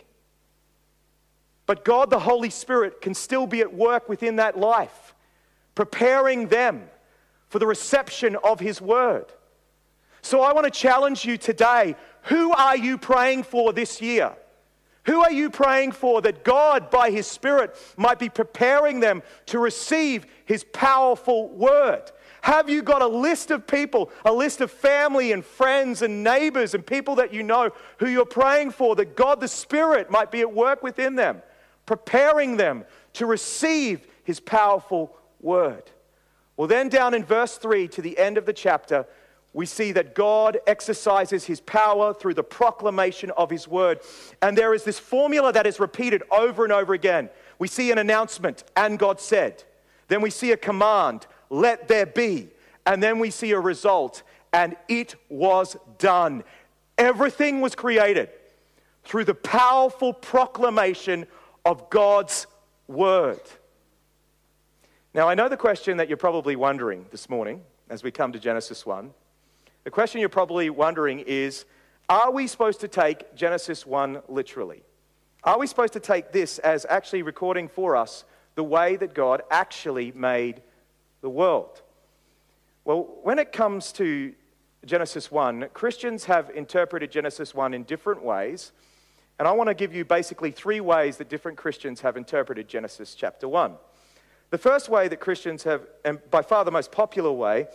But 1.65 1.85
God, 1.85 2.09
the 2.09 2.19
Holy 2.19 2.49
Spirit, 2.49 3.01
can 3.01 3.13
still 3.13 3.47
be 3.47 3.61
at 3.61 3.73
work 3.73 4.09
within 4.09 4.35
that 4.35 4.59
life, 4.59 5.15
preparing 5.75 6.49
them 6.49 6.83
for 7.47 7.59
the 7.59 7.67
reception 7.67 8.35
of 8.43 8.59
His 8.59 8.81
word. 8.81 9.25
So 10.21 10.41
I 10.41 10.53
want 10.53 10.65
to 10.65 10.71
challenge 10.71 11.25
you 11.25 11.37
today 11.37 11.95
who 12.23 12.51
are 12.53 12.77
you 12.77 12.97
praying 12.97 13.43
for 13.43 13.73
this 13.73 14.01
year? 14.01 14.33
Who 15.05 15.21
are 15.21 15.31
you 15.31 15.49
praying 15.49 15.91
for 15.91 16.21
that 16.21 16.43
God, 16.43 16.89
by 16.89 17.11
His 17.11 17.27
Spirit, 17.27 17.75
might 17.97 18.19
be 18.19 18.29
preparing 18.29 19.01
them 19.01 19.21
to 19.47 19.59
receive 19.59 20.25
His 20.45 20.63
powerful 20.63 21.49
word? 21.49 22.11
Have 22.41 22.69
you 22.69 22.81
got 22.81 23.01
a 23.01 23.07
list 23.07 23.51
of 23.51 23.67
people, 23.67 24.11
a 24.23 24.31
list 24.31 24.61
of 24.61 24.71
family 24.71 25.31
and 25.31 25.43
friends 25.43 26.01
and 26.01 26.23
neighbors 26.23 26.73
and 26.73 26.85
people 26.85 27.15
that 27.15 27.33
you 27.33 27.43
know 27.43 27.71
who 27.97 28.07
you're 28.07 28.25
praying 28.25 28.71
for 28.71 28.95
that 28.95 29.15
God 29.15 29.39
the 29.39 29.47
Spirit 29.47 30.09
might 30.09 30.31
be 30.31 30.41
at 30.41 30.53
work 30.53 30.83
within 30.83 31.15
them, 31.15 31.41
preparing 31.85 32.57
them 32.57 32.85
to 33.13 33.25
receive 33.25 34.07
His 34.23 34.39
powerful 34.39 35.15
word? 35.41 35.91
Well, 36.55 36.67
then, 36.67 36.87
down 36.87 37.13
in 37.13 37.25
verse 37.25 37.57
3 37.57 37.87
to 37.89 38.01
the 38.01 38.17
end 38.17 38.37
of 38.37 38.45
the 38.45 38.53
chapter, 38.53 39.05
we 39.53 39.65
see 39.67 39.91
that 39.91 40.15
God 40.15 40.57
exercises 40.65 41.45
his 41.45 41.61
power 41.61 42.13
through 42.13 42.33
the 42.33 42.43
proclamation 42.43 43.29
of 43.31 43.51
his 43.51 43.67
word. 43.67 43.99
And 44.41 44.57
there 44.57 44.73
is 44.73 44.83
this 44.83 44.97
formula 44.97 45.53
that 45.53 45.67
is 45.67 45.79
repeated 45.79 46.23
over 46.31 46.63
and 46.63 46.73
over 46.73 46.93
again. 46.93 47.29
We 47.59 47.67
see 47.67 47.91
an 47.91 47.99
announcement, 47.99 48.63
and 48.75 48.97
God 48.97 49.21
said. 49.21 49.63
Then 50.07 50.21
we 50.21 50.31
see 50.31 50.51
a 50.51 50.57
command, 50.57 51.27
let 51.49 51.87
there 51.87 52.07
be. 52.07 52.49
and 52.85 53.01
then 53.01 53.19
we 53.19 53.29
see 53.29 53.51
a 53.51 53.59
result, 53.59 54.23
and 54.51 54.75
it 54.89 55.15
was 55.29 55.77
done. 55.99 56.43
Everything 56.97 57.61
was 57.61 57.75
created 57.75 58.29
through 59.05 59.25
the 59.25 59.33
powerful 59.33 60.13
proclamation 60.13 61.25
of 61.63 61.89
God's 61.89 62.45
word. 62.87 63.39
Now, 65.13 65.29
I 65.29 65.35
know 65.35 65.47
the 65.47 65.57
question 65.57 65.97
that 65.97 66.07
you're 66.07 66.17
probably 66.17 66.55
wondering 66.55 67.05
this 67.11 67.29
morning 67.29 67.61
as 67.89 68.03
we 68.03 68.11
come 68.11 68.31
to 68.33 68.39
Genesis 68.39 68.85
1. 68.85 69.11
The 69.83 69.91
question 69.91 70.21
you're 70.21 70.29
probably 70.29 70.69
wondering 70.69 71.19
is 71.19 71.65
Are 72.07 72.31
we 72.31 72.47
supposed 72.47 72.79
to 72.81 72.87
take 72.87 73.35
Genesis 73.35 73.85
1 73.85 74.21
literally? 74.27 74.83
Are 75.43 75.59
we 75.59 75.67
supposed 75.67 75.93
to 75.93 75.99
take 75.99 76.31
this 76.31 76.57
as 76.59 76.85
actually 76.89 77.21
recording 77.21 77.67
for 77.67 77.97
us 77.97 78.23
the 78.55 78.63
way 78.63 78.95
that 78.95 79.13
God 79.13 79.41
actually 79.51 80.13
made 80.13 80.61
the 81.21 81.29
world? 81.29 81.81
Well, 82.85 83.09
when 83.23 83.39
it 83.39 83.51
comes 83.51 83.91
to 83.93 84.33
Genesis 84.85 85.31
1, 85.31 85.69
Christians 85.73 86.25
have 86.25 86.49
interpreted 86.51 87.11
Genesis 87.11 87.53
1 87.53 87.73
in 87.73 87.83
different 87.83 88.23
ways. 88.23 88.71
And 89.39 89.47
I 89.47 89.51
want 89.51 89.67
to 89.67 89.73
give 89.73 89.93
you 89.93 90.05
basically 90.05 90.51
three 90.51 90.79
ways 90.79 91.17
that 91.17 91.27
different 91.27 91.57
Christians 91.57 92.01
have 92.01 92.15
interpreted 92.15 92.67
Genesis 92.67 93.15
chapter 93.15 93.47
1. 93.47 93.73
The 94.49 94.57
first 94.57 94.87
way 94.87 95.07
that 95.07 95.19
Christians 95.19 95.63
have, 95.63 95.87
and 96.05 96.19
by 96.29 96.41
far 96.41 96.63
the 96.63 96.71
most 96.71 96.91
popular 96.91 97.31
way, 97.31 97.67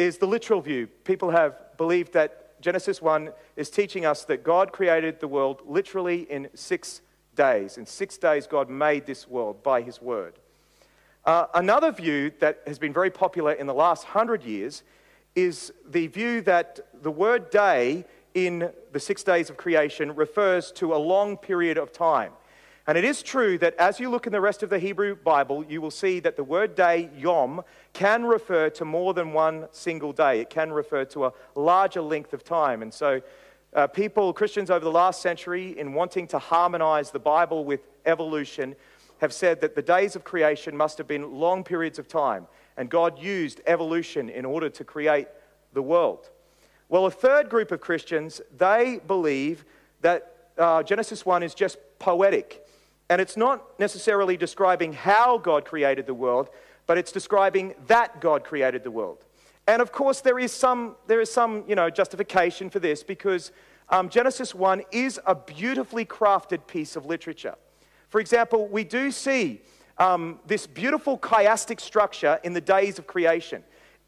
is 0.00 0.16
the 0.16 0.26
literal 0.26 0.62
view. 0.62 0.86
People 1.04 1.30
have 1.30 1.76
believed 1.76 2.14
that 2.14 2.58
Genesis 2.62 3.02
1 3.02 3.32
is 3.56 3.68
teaching 3.68 4.06
us 4.06 4.24
that 4.24 4.42
God 4.42 4.72
created 4.72 5.20
the 5.20 5.28
world 5.28 5.60
literally 5.66 6.22
in 6.22 6.48
six 6.54 7.02
days. 7.34 7.76
In 7.76 7.84
six 7.84 8.16
days, 8.16 8.46
God 8.46 8.70
made 8.70 9.04
this 9.04 9.28
world 9.28 9.62
by 9.62 9.82
his 9.82 10.00
word. 10.00 10.38
Uh, 11.26 11.46
another 11.52 11.92
view 11.92 12.32
that 12.40 12.62
has 12.66 12.78
been 12.78 12.94
very 12.94 13.10
popular 13.10 13.52
in 13.52 13.66
the 13.66 13.74
last 13.74 14.04
hundred 14.04 14.42
years 14.42 14.82
is 15.34 15.70
the 15.86 16.06
view 16.06 16.40
that 16.40 16.80
the 17.02 17.10
word 17.10 17.50
day 17.50 18.06
in 18.32 18.70
the 18.92 19.00
six 19.00 19.22
days 19.22 19.50
of 19.50 19.58
creation 19.58 20.14
refers 20.14 20.72
to 20.72 20.94
a 20.94 20.96
long 20.96 21.36
period 21.36 21.76
of 21.76 21.92
time. 21.92 22.32
And 22.86 22.96
it 22.96 23.04
is 23.04 23.22
true 23.22 23.58
that 23.58 23.74
as 23.76 24.00
you 24.00 24.10
look 24.10 24.26
in 24.26 24.32
the 24.32 24.40
rest 24.40 24.62
of 24.62 24.70
the 24.70 24.78
Hebrew 24.78 25.14
Bible, 25.14 25.64
you 25.68 25.80
will 25.80 25.90
see 25.90 26.18
that 26.20 26.36
the 26.36 26.44
word 26.44 26.74
day, 26.74 27.10
yom, 27.16 27.62
can 27.92 28.24
refer 28.24 28.70
to 28.70 28.84
more 28.84 29.14
than 29.14 29.32
one 29.32 29.66
single 29.70 30.12
day. 30.12 30.40
It 30.40 30.50
can 30.50 30.72
refer 30.72 31.04
to 31.06 31.26
a 31.26 31.32
larger 31.54 32.00
length 32.00 32.32
of 32.32 32.42
time. 32.42 32.82
And 32.82 32.92
so, 32.92 33.20
uh, 33.72 33.86
people, 33.86 34.32
Christians 34.32 34.70
over 34.70 34.84
the 34.84 34.90
last 34.90 35.22
century, 35.22 35.78
in 35.78 35.92
wanting 35.92 36.26
to 36.28 36.38
harmonize 36.38 37.10
the 37.10 37.20
Bible 37.20 37.64
with 37.64 37.80
evolution, 38.06 38.74
have 39.20 39.32
said 39.32 39.60
that 39.60 39.74
the 39.74 39.82
days 39.82 40.16
of 40.16 40.24
creation 40.24 40.76
must 40.76 40.98
have 40.98 41.06
been 41.06 41.38
long 41.38 41.62
periods 41.62 41.98
of 41.98 42.08
time, 42.08 42.46
and 42.76 42.88
God 42.88 43.18
used 43.22 43.60
evolution 43.66 44.28
in 44.28 44.44
order 44.44 44.68
to 44.70 44.84
create 44.84 45.28
the 45.72 45.82
world. 45.82 46.30
Well, 46.88 47.06
a 47.06 47.10
third 47.10 47.48
group 47.48 47.70
of 47.70 47.80
Christians, 47.80 48.40
they 48.56 49.00
believe 49.06 49.64
that 50.00 50.34
uh, 50.58 50.82
Genesis 50.82 51.24
1 51.24 51.42
is 51.42 51.54
just 51.54 51.78
poetic. 51.98 52.66
And 53.10 53.20
it's 53.20 53.36
not 53.36 53.78
necessarily 53.78 54.36
describing 54.38 54.94
how 54.94 55.36
God 55.36 55.66
created 55.66 56.06
the 56.06 56.14
world, 56.14 56.48
but 56.86 56.96
it's 56.96 57.12
describing 57.12 57.74
that 57.88 58.20
God 58.20 58.44
created 58.44 58.84
the 58.84 58.90
world. 58.90 59.24
And 59.66 59.82
of 59.82 59.92
course, 59.92 60.20
there 60.20 60.38
is 60.38 60.52
some, 60.52 60.96
there 61.08 61.20
is 61.20 61.30
some 61.30 61.64
you 61.68 61.74
know, 61.74 61.90
justification 61.90 62.70
for 62.70 62.78
this 62.78 63.02
because 63.02 63.50
um, 63.88 64.08
Genesis 64.08 64.54
1 64.54 64.82
is 64.92 65.20
a 65.26 65.34
beautifully 65.34 66.04
crafted 66.04 66.66
piece 66.68 66.94
of 66.94 67.04
literature. 67.04 67.56
For 68.08 68.20
example, 68.20 68.68
we 68.68 68.84
do 68.84 69.10
see 69.10 69.60
um, 69.98 70.38
this 70.46 70.66
beautiful 70.68 71.18
chiastic 71.18 71.80
structure 71.80 72.38
in 72.44 72.52
the 72.52 72.60
days 72.60 72.98
of 72.98 73.08
creation. 73.08 73.64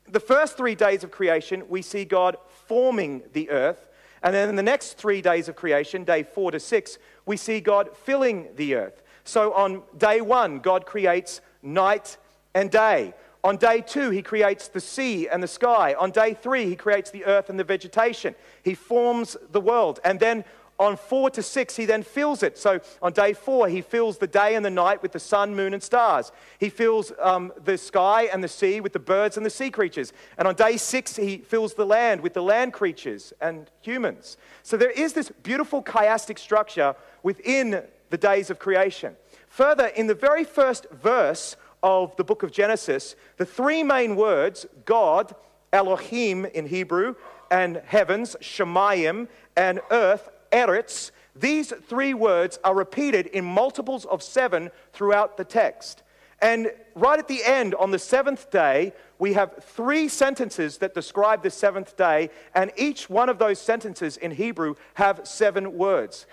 The 0.08 0.20
first 0.20 0.56
three 0.56 0.76
days 0.76 1.02
of 1.04 1.10
creation, 1.10 1.64
we 1.68 1.82
see 1.82 2.04
God 2.04 2.36
forming 2.66 3.22
the 3.32 3.50
earth. 3.50 3.88
And 4.22 4.34
then 4.34 4.48
in 4.48 4.56
the 4.56 4.62
next 4.62 4.94
three 4.94 5.20
days 5.20 5.48
of 5.48 5.56
creation, 5.56 6.04
day 6.04 6.22
four 6.22 6.52
to 6.52 6.60
six, 6.60 6.98
we 7.26 7.36
see 7.36 7.60
God 7.60 7.96
filling 7.96 8.48
the 8.56 8.74
earth. 8.74 9.02
So 9.24 9.52
on 9.52 9.82
day 9.96 10.20
one, 10.20 10.58
God 10.58 10.86
creates 10.86 11.40
night 11.62 12.16
and 12.54 12.70
day. 12.70 13.14
On 13.44 13.56
day 13.56 13.80
two, 13.80 14.10
he 14.10 14.22
creates 14.22 14.68
the 14.68 14.80
sea 14.80 15.28
and 15.28 15.42
the 15.42 15.48
sky. 15.48 15.94
On 15.94 16.10
day 16.10 16.34
three, 16.34 16.66
he 16.66 16.76
creates 16.76 17.10
the 17.10 17.24
earth 17.24 17.50
and 17.50 17.58
the 17.58 17.64
vegetation. 17.64 18.34
He 18.62 18.74
forms 18.74 19.36
the 19.50 19.60
world. 19.60 19.98
And 20.04 20.20
then 20.20 20.44
on 20.78 20.96
four 20.96 21.30
to 21.30 21.42
six, 21.42 21.76
he 21.76 21.84
then 21.84 22.02
fills 22.02 22.42
it. 22.42 22.58
So 22.58 22.80
on 23.00 23.12
day 23.12 23.32
four, 23.34 23.68
he 23.68 23.82
fills 23.82 24.18
the 24.18 24.26
day 24.26 24.54
and 24.54 24.64
the 24.64 24.70
night 24.70 25.02
with 25.02 25.12
the 25.12 25.20
sun, 25.20 25.54
moon, 25.54 25.74
and 25.74 25.82
stars. 25.82 26.32
He 26.58 26.68
fills 26.68 27.12
um, 27.20 27.52
the 27.62 27.78
sky 27.78 28.24
and 28.24 28.42
the 28.42 28.48
sea 28.48 28.80
with 28.80 28.92
the 28.92 28.98
birds 28.98 29.36
and 29.36 29.46
the 29.46 29.50
sea 29.50 29.70
creatures. 29.70 30.12
And 30.38 30.48
on 30.48 30.54
day 30.54 30.76
six, 30.76 31.16
he 31.16 31.38
fills 31.38 31.74
the 31.74 31.86
land 31.86 32.20
with 32.20 32.34
the 32.34 32.42
land 32.42 32.72
creatures 32.72 33.32
and 33.40 33.70
humans. 33.80 34.36
So 34.62 34.76
there 34.76 34.90
is 34.90 35.12
this 35.12 35.30
beautiful 35.42 35.82
chiastic 35.82 36.38
structure 36.38 36.96
within 37.22 37.84
the 38.10 38.18
days 38.18 38.50
of 38.50 38.58
creation. 38.58 39.16
Further, 39.48 39.86
in 39.86 40.06
the 40.06 40.14
very 40.14 40.44
first 40.44 40.86
verse 40.90 41.56
of 41.82 42.16
the 42.16 42.24
book 42.24 42.42
of 42.42 42.52
Genesis, 42.52 43.16
the 43.36 43.46
three 43.46 43.82
main 43.82 44.16
words, 44.16 44.66
God, 44.84 45.34
Elohim 45.72 46.44
in 46.44 46.66
Hebrew, 46.66 47.14
and 47.50 47.82
heavens, 47.84 48.36
Shemayim, 48.40 49.28
and 49.56 49.80
earth, 49.90 50.30
eretz, 50.52 51.10
these 51.34 51.72
three 51.88 52.14
words 52.14 52.58
are 52.62 52.74
repeated 52.74 53.26
in 53.26 53.44
multiples 53.44 54.04
of 54.04 54.22
seven 54.22 54.70
throughout 54.92 55.36
the 55.36 55.44
text. 55.44 56.02
And 56.42 56.72
right 56.96 57.18
at 57.18 57.28
the 57.28 57.44
end, 57.44 57.74
on 57.76 57.92
the 57.92 57.98
seventh 57.98 58.50
day, 58.50 58.92
we 59.18 59.34
have 59.34 59.62
three 59.62 60.08
sentences 60.08 60.78
that 60.78 60.92
describe 60.92 61.42
the 61.42 61.50
seventh 61.50 61.96
day, 61.96 62.30
and 62.54 62.72
each 62.76 63.08
one 63.08 63.28
of 63.28 63.38
those 63.38 63.60
sentences 63.60 64.16
in 64.16 64.32
Hebrew 64.32 64.74
have 64.94 65.20
seven 65.22 65.78
words. 65.78 66.26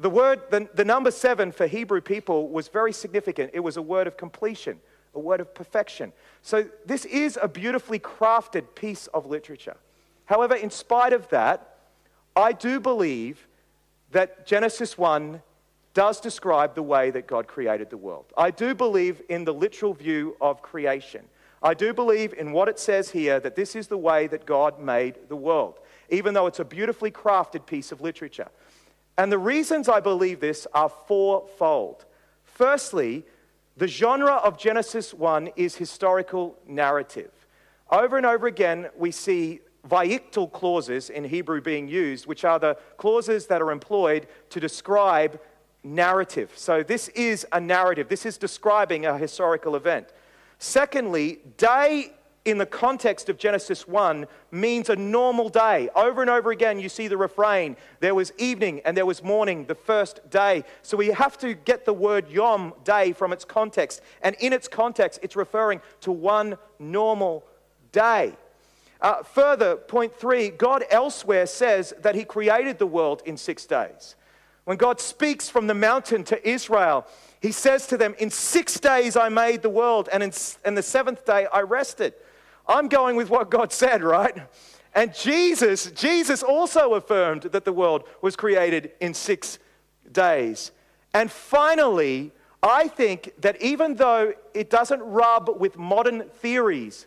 The 0.00 0.08
word, 0.08 0.40
the, 0.50 0.66
the 0.74 0.84
number 0.84 1.10
seven 1.10 1.52
for 1.52 1.66
Hebrew 1.66 2.00
people 2.00 2.48
was 2.48 2.68
very 2.68 2.92
significant. 2.92 3.50
It 3.52 3.60
was 3.60 3.76
a 3.76 3.82
word 3.82 4.06
of 4.06 4.16
completion, 4.16 4.80
a 5.14 5.20
word 5.20 5.40
of 5.40 5.54
perfection. 5.54 6.14
So 6.40 6.66
this 6.86 7.04
is 7.04 7.38
a 7.40 7.46
beautifully 7.46 7.98
crafted 7.98 8.74
piece 8.74 9.08
of 9.08 9.26
literature. 9.26 9.76
However, 10.24 10.54
in 10.54 10.70
spite 10.70 11.12
of 11.12 11.28
that, 11.28 11.76
I 12.34 12.52
do 12.52 12.80
believe 12.80 13.46
that 14.12 14.46
Genesis 14.46 14.98
1 14.98 15.42
does 15.94 16.20
describe 16.20 16.74
the 16.74 16.82
way 16.82 17.10
that 17.10 17.26
God 17.26 17.46
created 17.46 17.90
the 17.90 17.96
world. 17.96 18.26
I 18.36 18.50
do 18.50 18.74
believe 18.74 19.22
in 19.28 19.44
the 19.44 19.54
literal 19.54 19.92
view 19.92 20.36
of 20.40 20.62
creation. 20.62 21.24
I 21.62 21.74
do 21.74 21.92
believe 21.92 22.32
in 22.32 22.52
what 22.52 22.68
it 22.68 22.78
says 22.78 23.10
here 23.10 23.38
that 23.40 23.56
this 23.56 23.76
is 23.76 23.88
the 23.88 23.98
way 23.98 24.26
that 24.28 24.46
God 24.46 24.80
made 24.80 25.28
the 25.28 25.36
world, 25.36 25.78
even 26.08 26.32
though 26.32 26.46
it's 26.46 26.60
a 26.60 26.64
beautifully 26.64 27.10
crafted 27.10 27.66
piece 27.66 27.92
of 27.92 28.00
literature. 28.00 28.48
And 29.18 29.30
the 29.30 29.38
reasons 29.38 29.88
I 29.88 30.00
believe 30.00 30.40
this 30.40 30.66
are 30.72 30.88
fourfold. 30.88 32.06
Firstly, 32.44 33.24
the 33.76 33.88
genre 33.88 34.34
of 34.34 34.58
Genesis 34.58 35.12
1 35.12 35.50
is 35.56 35.76
historical 35.76 36.56
narrative. 36.66 37.30
Over 37.90 38.16
and 38.16 38.24
over 38.24 38.46
again, 38.46 38.88
we 38.96 39.10
see 39.10 39.60
vayiktal 39.88 40.52
clauses 40.52 41.10
in 41.10 41.24
Hebrew 41.24 41.60
being 41.60 41.88
used, 41.88 42.26
which 42.26 42.44
are 42.44 42.58
the 42.58 42.76
clauses 42.96 43.46
that 43.46 43.62
are 43.62 43.70
employed 43.70 44.26
to 44.50 44.60
describe 44.60 45.40
narrative. 45.82 46.52
So 46.54 46.82
this 46.82 47.08
is 47.08 47.46
a 47.52 47.60
narrative, 47.60 48.08
this 48.08 48.26
is 48.26 48.36
describing 48.36 49.06
a 49.06 49.16
historical 49.16 49.76
event. 49.76 50.08
Secondly, 50.58 51.38
day 51.56 52.12
in 52.44 52.58
the 52.58 52.66
context 52.66 53.28
of 53.28 53.38
Genesis 53.38 53.86
1 53.86 54.26
means 54.50 54.88
a 54.88 54.96
normal 54.96 55.48
day. 55.48 55.88
Over 55.94 56.22
and 56.22 56.30
over 56.30 56.50
again, 56.50 56.78
you 56.78 56.88
see 56.88 57.06
the 57.06 57.16
refrain 57.16 57.76
there 58.00 58.14
was 58.14 58.32
evening 58.38 58.80
and 58.84 58.96
there 58.96 59.06
was 59.06 59.22
morning, 59.22 59.66
the 59.66 59.74
first 59.74 60.28
day. 60.30 60.64
So 60.82 60.96
we 60.96 61.08
have 61.08 61.36
to 61.38 61.54
get 61.54 61.84
the 61.84 61.92
word 61.92 62.30
yom, 62.30 62.72
day, 62.84 63.12
from 63.12 63.32
its 63.32 63.44
context. 63.44 64.00
And 64.22 64.36
in 64.40 64.52
its 64.52 64.68
context, 64.68 65.20
it's 65.22 65.36
referring 65.36 65.80
to 66.00 66.12
one 66.12 66.56
normal 66.78 67.44
day. 67.92 68.34
Uh, 69.00 69.22
further, 69.22 69.76
point 69.76 70.14
three, 70.14 70.50
God 70.50 70.84
elsewhere 70.90 71.46
says 71.46 71.94
that 72.00 72.14
He 72.14 72.24
created 72.24 72.78
the 72.78 72.86
world 72.86 73.22
in 73.24 73.36
six 73.36 73.64
days. 73.66 74.14
When 74.64 74.76
God 74.76 75.00
speaks 75.00 75.48
from 75.48 75.66
the 75.66 75.74
mountain 75.74 76.22
to 76.24 76.48
Israel, 76.48 77.06
He 77.40 77.52
says 77.52 77.86
to 77.88 77.96
them, 77.96 78.14
In 78.18 78.30
six 78.30 78.78
days 78.78 79.16
I 79.16 79.28
made 79.28 79.62
the 79.62 79.70
world, 79.70 80.08
and 80.12 80.22
in, 80.22 80.32
in 80.64 80.74
the 80.74 80.82
seventh 80.82 81.24
day 81.24 81.46
I 81.52 81.60
rested. 81.60 82.14
I'm 82.68 82.88
going 82.88 83.16
with 83.16 83.30
what 83.30 83.50
God 83.50 83.72
said, 83.72 84.02
right? 84.02 84.36
And 84.94 85.14
Jesus, 85.14 85.90
Jesus 85.92 86.42
also 86.42 86.94
affirmed 86.94 87.42
that 87.42 87.64
the 87.64 87.72
world 87.72 88.04
was 88.22 88.36
created 88.36 88.92
in 89.00 89.14
six 89.14 89.58
days. 90.12 90.72
And 91.14 91.30
finally, 91.30 92.32
I 92.62 92.88
think 92.88 93.32
that 93.38 93.60
even 93.62 93.94
though 93.94 94.34
it 94.52 94.68
doesn't 94.68 95.00
rub 95.00 95.58
with 95.58 95.78
modern 95.78 96.28
theories 96.28 97.06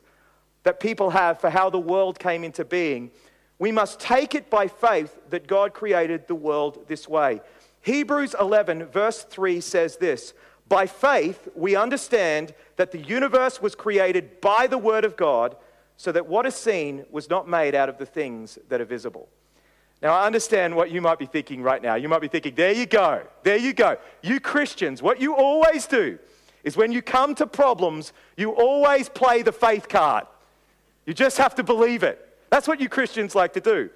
that 0.63 0.79
people 0.79 1.11
have 1.11 1.39
for 1.39 1.49
how 1.49 1.69
the 1.69 1.79
world 1.79 2.19
came 2.19 2.43
into 2.43 2.65
being, 2.65 3.11
we 3.59 3.71
must 3.71 3.99
take 3.99 4.35
it 4.35 4.49
by 4.49 4.67
faith 4.67 5.17
that 5.29 5.47
God 5.47 5.73
created 5.73 6.27
the 6.27 6.35
world 6.35 6.85
this 6.87 7.07
way. 7.07 7.41
Hebrews 7.81 8.35
11, 8.39 8.85
verse 8.85 9.23
3 9.23 9.61
says 9.61 9.97
this 9.97 10.33
By 10.67 10.87
faith, 10.87 11.47
we 11.55 11.75
understand 11.75 12.53
that 12.77 12.91
the 12.91 12.99
universe 12.99 13.61
was 13.61 13.75
created 13.75 14.41
by 14.41 14.67
the 14.67 14.77
Word 14.77 15.05
of 15.05 15.15
God, 15.15 15.55
so 15.97 16.11
that 16.11 16.27
what 16.27 16.45
is 16.45 16.55
seen 16.55 17.05
was 17.11 17.29
not 17.29 17.47
made 17.47 17.75
out 17.75 17.89
of 17.89 17.97
the 17.97 18.05
things 18.05 18.57
that 18.69 18.81
are 18.81 18.85
visible. 18.85 19.29
Now, 20.01 20.13
I 20.13 20.25
understand 20.25 20.75
what 20.75 20.91
you 20.91 21.01
might 21.01 21.17
be 21.17 21.25
thinking 21.25 21.61
right 21.61 21.81
now. 21.81 21.95
You 21.95 22.09
might 22.09 22.19
be 22.19 22.27
thinking, 22.27 22.55
there 22.55 22.73
you 22.73 22.85
go, 22.85 23.21
there 23.43 23.55
you 23.55 23.73
go. 23.73 23.97
You 24.21 24.41
Christians, 24.41 25.01
what 25.01 25.21
you 25.21 25.33
always 25.35 25.87
do 25.87 26.19
is 26.63 26.75
when 26.75 26.91
you 26.91 27.01
come 27.01 27.35
to 27.35 27.47
problems, 27.47 28.11
you 28.35 28.51
always 28.51 29.07
play 29.07 29.43
the 29.43 29.53
faith 29.53 29.87
card. 29.87 30.25
You 31.05 31.13
just 31.13 31.37
have 31.37 31.55
to 31.55 31.63
believe 31.63 32.03
it. 32.03 32.19
That's 32.49 32.67
what 32.67 32.79
you 32.79 32.89
Christians 32.89 33.35
like 33.35 33.53
to 33.53 33.61
do. 33.61 33.89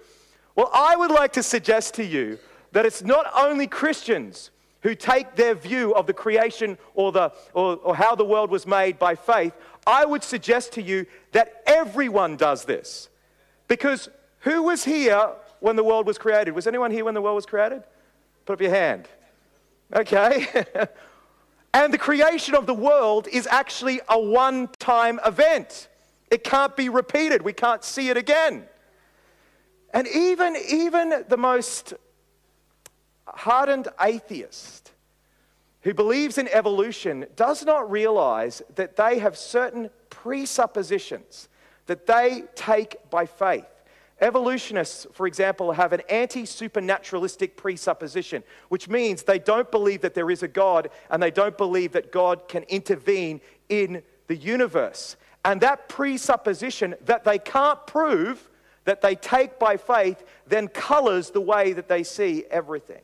Well, 0.56 0.70
I 0.74 0.96
would 0.96 1.12
like 1.12 1.34
to 1.34 1.44
suggest 1.44 1.94
to 1.96 2.04
you 2.04 2.40
that 2.72 2.86
it's 2.86 3.04
not 3.04 3.32
only 3.36 3.68
Christians 3.68 4.52
who 4.82 4.96
take 4.96 5.36
their 5.36 5.56
view 5.56 5.94
of 5.96 6.08
the 6.08 6.14
creation 6.14 6.78
or, 6.94 7.12
the, 7.12 7.32
or, 7.54 7.78
or 7.78 7.96
how 7.96 8.16
the 8.16 8.26
world 8.26 8.50
was 8.50 8.66
made 8.66 8.98
by 9.00 9.16
faith. 9.16 9.54
I 9.86 10.06
would 10.06 10.24
suggest 10.24 10.74
to 10.74 10.82
you 10.82 11.06
that 11.32 11.64
everyone 11.66 12.38
does 12.38 12.66
this. 12.66 13.10
Because 13.68 14.10
who 14.40 14.64
was 14.64 14.84
here 14.84 15.32
when 15.60 15.76
the 15.76 15.84
world 15.84 16.08
was 16.08 16.18
created? 16.18 16.54
Was 16.54 16.68
anyone 16.68 16.92
here 16.92 17.06
when 17.06 17.14
the 17.14 17.22
world 17.22 17.36
was 17.36 17.46
created? 17.46 17.84
Put 18.46 18.54
up 18.54 18.62
your 18.62 18.72
hand. 18.72 19.08
Okay. 19.94 20.48
and 21.74 21.94
the 21.94 21.98
creation 21.98 22.56
of 22.56 22.66
the 22.66 22.74
world 22.74 23.28
is 23.28 23.48
actually 23.48 24.00
a 24.10 24.20
one 24.20 24.70
time 24.80 25.20
event. 25.26 25.90
It 26.30 26.44
can't 26.44 26.76
be 26.76 26.90
repeated. 26.90 27.42
We 27.42 27.54
can't 27.54 27.84
see 27.84 28.10
it 28.10 28.18
again. 28.18 28.66
And 29.94 30.08
even, 30.08 30.56
even 30.70 31.24
the 31.28 31.38
most 31.38 31.94
hardened 33.26 33.88
atheist 34.02 34.92
who 35.82 35.94
believes 35.94 36.38
in 36.38 36.48
evolution 36.50 37.26
does 37.36 37.66
not 37.66 37.90
realize 37.90 38.62
that 38.76 38.96
they 38.96 39.20
have 39.20 39.38
certain 39.38 39.90
presuppositions 40.10 41.48
that 41.86 42.06
they 42.06 42.44
take 42.56 43.10
by 43.10 43.26
faith. 43.26 43.66
Evolutionists, 44.20 45.06
for 45.14 45.28
example, 45.28 45.72
have 45.72 45.94
an 45.94 46.02
anti 46.10 46.44
supernaturalistic 46.46 47.56
presupposition, 47.56 48.44
which 48.70 48.90
means 48.90 49.24
they 49.24 49.40
don't 49.40 49.70
believe 49.72 50.02
that 50.02 50.16
there 50.16 50.32
is 50.32 50.44
a 50.44 50.48
God 50.48 50.90
and 51.10 51.22
they 51.22 51.32
don't 51.32 51.58
believe 51.58 51.92
that 51.92 52.12
God 52.12 52.48
can 52.48 52.64
intervene 52.64 53.42
in 53.70 54.02
the 54.26 54.36
universe. 54.36 55.16
And 55.48 55.62
that 55.62 55.88
presupposition 55.88 56.96
that 57.06 57.24
they 57.24 57.40
can't 57.40 57.88
prove, 57.88 58.50
that 58.84 59.00
they 59.00 59.16
take 59.16 59.58
by 59.58 59.78
faith, 59.78 60.22
then 60.46 60.68
colors 60.68 61.30
the 61.30 61.40
way 61.40 61.72
that 61.72 61.88
they 61.88 62.04
see 62.04 62.44
everything. 62.52 63.02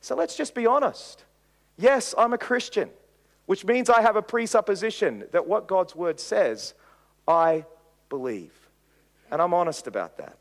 So 0.00 0.16
let's 0.16 0.34
just 0.34 0.54
be 0.54 0.64
honest. 0.64 1.24
Yes, 1.76 2.14
I'm 2.16 2.32
a 2.32 2.38
Christian, 2.38 2.88
which 3.44 3.66
means 3.66 3.90
I 3.90 4.00
have 4.00 4.16
a 4.16 4.22
presupposition 4.22 5.24
that 5.32 5.46
what 5.46 5.68
God's 5.68 5.94
word 5.94 6.18
says, 6.18 6.72
I 7.28 7.66
believe. 8.08 8.54
And 9.30 9.42
I'm 9.42 9.52
honest 9.52 9.86
about 9.86 10.16
that. 10.16 10.38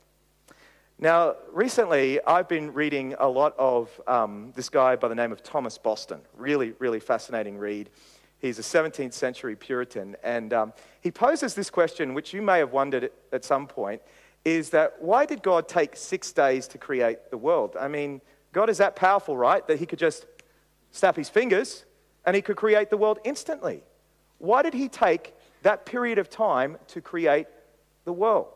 Now, 0.98 1.36
recently, 1.52 2.24
I've 2.24 2.48
been 2.48 2.74
reading 2.74 3.16
a 3.20 3.28
lot 3.28 3.54
of 3.58 3.90
um, 4.08 4.54
this 4.56 4.70
guy 4.70 4.96
by 4.96 5.10
the 5.10 5.16
name 5.16 5.34
of 5.34 5.44
Thomas 5.44 5.78
Boston. 5.78 6.22
Really, 6.38 6.72
really 6.80 7.02
fascinating 7.02 7.58
read. 7.58 7.90
He's 8.40 8.60
a 8.60 8.62
17th 8.62 9.14
century 9.14 9.56
Puritan, 9.56 10.16
and 10.24 10.54
um, 10.54 10.74
he 11.02 11.12
poses 11.12 11.56
this 11.56 11.70
question, 11.70 12.14
which 12.14 12.34
you 12.34 12.42
may 12.42 12.60
have 12.60 12.72
wondered 12.72 13.12
at 13.32 13.44
some 13.44 13.66
point, 13.66 14.02
is 14.46 14.70
that 14.70 15.02
why 15.02 15.26
did 15.26 15.42
God 15.42 15.68
take 15.68 15.96
six 15.96 16.32
days 16.32 16.68
to 16.70 16.78
create 16.78 17.32
the 17.32 17.38
world? 17.38 17.76
I 17.80 17.88
mean, 17.88 18.22
God 18.54 18.70
is 18.70 18.78
that 18.78 18.96
powerful, 18.96 19.36
right? 19.36 19.68
That 19.68 19.80
he 19.80 19.86
could 19.86 20.00
just 20.00 20.26
snap 20.92 21.16
his 21.16 21.30
fingers 21.30 21.86
and 22.26 22.36
he 22.36 22.42
could 22.42 22.56
create 22.56 22.90
the 22.90 22.98
world 22.98 23.20
instantly. 23.24 23.84
Why 24.38 24.62
did 24.62 24.74
he 24.74 24.88
take 24.88 25.34
that 25.64 25.86
period 25.86 26.18
of 26.20 26.30
time 26.30 26.78
to 26.88 27.02
create 27.02 27.48
the 28.06 28.14
world? 28.14 28.48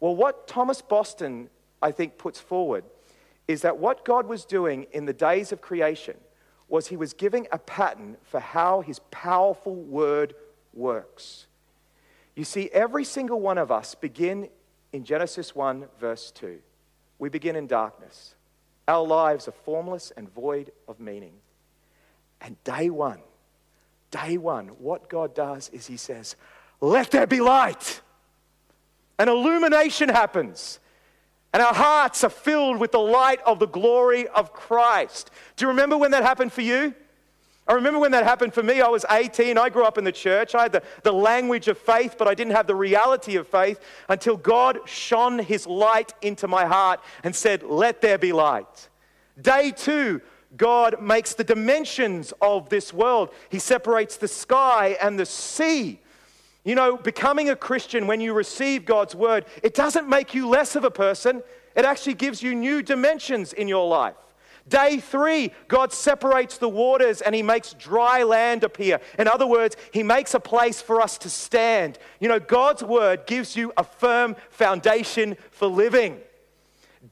Well, 0.00 0.14
what 0.14 0.46
Thomas 0.46 0.80
Boston, 0.80 1.50
I 1.82 1.90
think, 1.90 2.18
puts 2.18 2.40
forward 2.40 2.84
is 3.48 3.62
that 3.62 3.78
what 3.78 4.04
God 4.04 4.26
was 4.26 4.44
doing 4.44 4.86
in 4.92 5.06
the 5.06 5.12
days 5.12 5.52
of 5.52 5.60
creation 5.60 6.16
was 6.68 6.88
he 6.88 6.96
was 6.96 7.14
giving 7.14 7.46
a 7.50 7.58
pattern 7.58 8.16
for 8.22 8.40
how 8.40 8.80
his 8.80 9.00
powerful 9.10 9.74
word 9.74 10.34
works. 10.74 11.46
You 12.34 12.44
see, 12.44 12.68
every 12.72 13.04
single 13.04 13.40
one 13.40 13.58
of 13.58 13.72
us 13.72 13.94
begin 13.94 14.48
in 14.92 15.04
Genesis 15.04 15.54
1, 15.54 15.86
verse 15.98 16.30
2. 16.32 16.58
We 17.18 17.28
begin 17.28 17.56
in 17.56 17.66
darkness. 17.66 18.34
Our 18.86 19.04
lives 19.04 19.48
are 19.48 19.52
formless 19.52 20.12
and 20.16 20.32
void 20.32 20.70
of 20.86 21.00
meaning. 21.00 21.34
And 22.40 22.62
day 22.64 22.90
one, 22.90 23.20
day 24.10 24.38
one, 24.38 24.68
what 24.68 25.08
God 25.08 25.34
does 25.34 25.68
is 25.70 25.86
He 25.86 25.96
says, 25.96 26.36
Let 26.80 27.10
there 27.10 27.26
be 27.26 27.40
light. 27.40 28.00
An 29.18 29.28
illumination 29.28 30.08
happens. 30.08 30.78
And 31.52 31.62
our 31.62 31.74
hearts 31.74 32.24
are 32.24 32.30
filled 32.30 32.78
with 32.78 32.92
the 32.92 32.98
light 32.98 33.40
of 33.46 33.58
the 33.58 33.66
glory 33.66 34.28
of 34.28 34.52
Christ. 34.52 35.30
Do 35.56 35.64
you 35.64 35.68
remember 35.68 35.96
when 35.96 36.10
that 36.10 36.22
happened 36.22 36.52
for 36.52 36.60
you? 36.60 36.94
I 37.66 37.74
remember 37.74 37.98
when 37.98 38.12
that 38.12 38.24
happened 38.24 38.54
for 38.54 38.62
me. 38.62 38.80
I 38.80 38.88
was 38.88 39.04
18. 39.10 39.58
I 39.58 39.68
grew 39.68 39.84
up 39.84 39.98
in 39.98 40.04
the 40.04 40.12
church. 40.12 40.54
I 40.54 40.62
had 40.62 40.72
the, 40.72 40.82
the 41.02 41.12
language 41.12 41.68
of 41.68 41.76
faith, 41.76 42.16
but 42.18 42.26
I 42.26 42.34
didn't 42.34 42.54
have 42.54 42.66
the 42.66 42.74
reality 42.74 43.36
of 43.36 43.46
faith 43.46 43.78
until 44.08 44.38
God 44.38 44.78
shone 44.86 45.38
his 45.38 45.66
light 45.66 46.14
into 46.22 46.48
my 46.48 46.64
heart 46.64 47.00
and 47.22 47.36
said, 47.36 47.62
Let 47.62 48.00
there 48.00 48.16
be 48.16 48.32
light. 48.32 48.88
Day 49.40 49.70
two, 49.70 50.22
God 50.56 51.02
makes 51.02 51.34
the 51.34 51.44
dimensions 51.44 52.32
of 52.40 52.70
this 52.70 52.92
world. 52.92 53.30
He 53.50 53.58
separates 53.58 54.16
the 54.16 54.28
sky 54.28 54.96
and 55.00 55.18
the 55.18 55.26
sea. 55.26 56.00
You 56.68 56.74
know, 56.74 56.98
becoming 56.98 57.48
a 57.48 57.56
Christian 57.56 58.06
when 58.06 58.20
you 58.20 58.34
receive 58.34 58.84
God's 58.84 59.14
word, 59.14 59.46
it 59.62 59.72
doesn't 59.72 60.06
make 60.06 60.34
you 60.34 60.46
less 60.46 60.76
of 60.76 60.84
a 60.84 60.90
person, 60.90 61.42
it 61.74 61.86
actually 61.86 62.12
gives 62.12 62.42
you 62.42 62.54
new 62.54 62.82
dimensions 62.82 63.54
in 63.54 63.68
your 63.68 63.88
life. 63.88 64.16
Day 64.68 65.00
three, 65.00 65.54
God 65.68 65.94
separates 65.94 66.58
the 66.58 66.68
waters 66.68 67.22
and 67.22 67.34
He 67.34 67.42
makes 67.42 67.72
dry 67.72 68.22
land 68.22 68.64
appear. 68.64 69.00
In 69.18 69.26
other 69.26 69.46
words, 69.46 69.76
He 69.94 70.02
makes 70.02 70.34
a 70.34 70.40
place 70.40 70.82
for 70.82 71.00
us 71.00 71.16
to 71.18 71.30
stand. 71.30 71.98
You 72.20 72.28
know, 72.28 72.38
God's 72.38 72.82
word 72.82 73.24
gives 73.26 73.56
you 73.56 73.72
a 73.78 73.82
firm 73.82 74.36
foundation 74.50 75.38
for 75.50 75.68
living. 75.68 76.18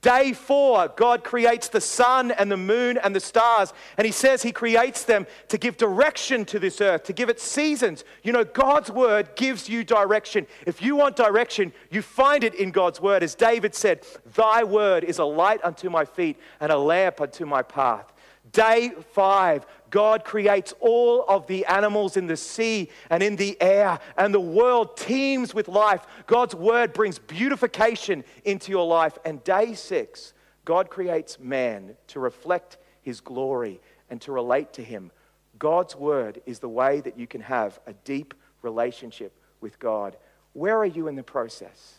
Day 0.02 0.32
four, 0.32 0.88
God 0.96 1.22
creates 1.22 1.68
the 1.68 1.80
sun 1.80 2.32
and 2.32 2.50
the 2.50 2.56
moon 2.56 2.98
and 2.98 3.14
the 3.14 3.20
stars. 3.20 3.72
And 3.96 4.04
He 4.04 4.12
says 4.12 4.42
He 4.42 4.52
creates 4.52 5.04
them 5.04 5.26
to 5.48 5.58
give 5.58 5.76
direction 5.76 6.44
to 6.46 6.58
this 6.58 6.80
earth, 6.80 7.04
to 7.04 7.12
give 7.12 7.28
it 7.28 7.40
seasons. 7.40 8.04
You 8.22 8.32
know, 8.32 8.44
God's 8.44 8.90
word 8.90 9.36
gives 9.36 9.68
you 9.68 9.84
direction. 9.84 10.46
If 10.66 10.82
you 10.82 10.96
want 10.96 11.14
direction, 11.16 11.72
you 11.90 12.02
find 12.02 12.42
it 12.42 12.54
in 12.54 12.72
God's 12.72 13.00
word. 13.00 13.22
As 13.22 13.34
David 13.34 13.74
said, 13.74 14.04
Thy 14.34 14.64
word 14.64 15.04
is 15.04 15.18
a 15.18 15.24
light 15.24 15.60
unto 15.62 15.88
my 15.88 16.04
feet 16.04 16.38
and 16.60 16.72
a 16.72 16.78
lamp 16.78 17.20
unto 17.20 17.46
my 17.46 17.62
path. 17.62 18.12
Day 18.52 18.92
five, 19.12 19.66
God 19.90 20.24
creates 20.24 20.74
all 20.80 21.24
of 21.28 21.46
the 21.46 21.64
animals 21.66 22.16
in 22.16 22.26
the 22.26 22.36
sea 22.36 22.90
and 23.10 23.22
in 23.22 23.36
the 23.36 23.60
air, 23.60 23.98
and 24.16 24.34
the 24.34 24.40
world 24.40 24.96
teems 24.96 25.54
with 25.54 25.68
life. 25.68 26.06
God's 26.26 26.54
word 26.54 26.92
brings 26.92 27.18
beautification 27.18 28.24
into 28.44 28.70
your 28.70 28.86
life. 28.86 29.16
And 29.24 29.42
day 29.44 29.74
six, 29.74 30.32
God 30.64 30.90
creates 30.90 31.38
man 31.38 31.96
to 32.08 32.20
reflect 32.20 32.78
his 33.02 33.20
glory 33.20 33.80
and 34.10 34.20
to 34.22 34.32
relate 34.32 34.72
to 34.74 34.82
him. 34.82 35.12
God's 35.58 35.96
word 35.96 36.40
is 36.44 36.58
the 36.58 36.68
way 36.68 37.00
that 37.00 37.18
you 37.18 37.26
can 37.26 37.40
have 37.40 37.78
a 37.86 37.92
deep 37.92 38.34
relationship 38.62 39.32
with 39.60 39.78
God. 39.78 40.16
Where 40.52 40.76
are 40.78 40.86
you 40.86 41.08
in 41.08 41.16
the 41.16 41.22
process? 41.22 41.94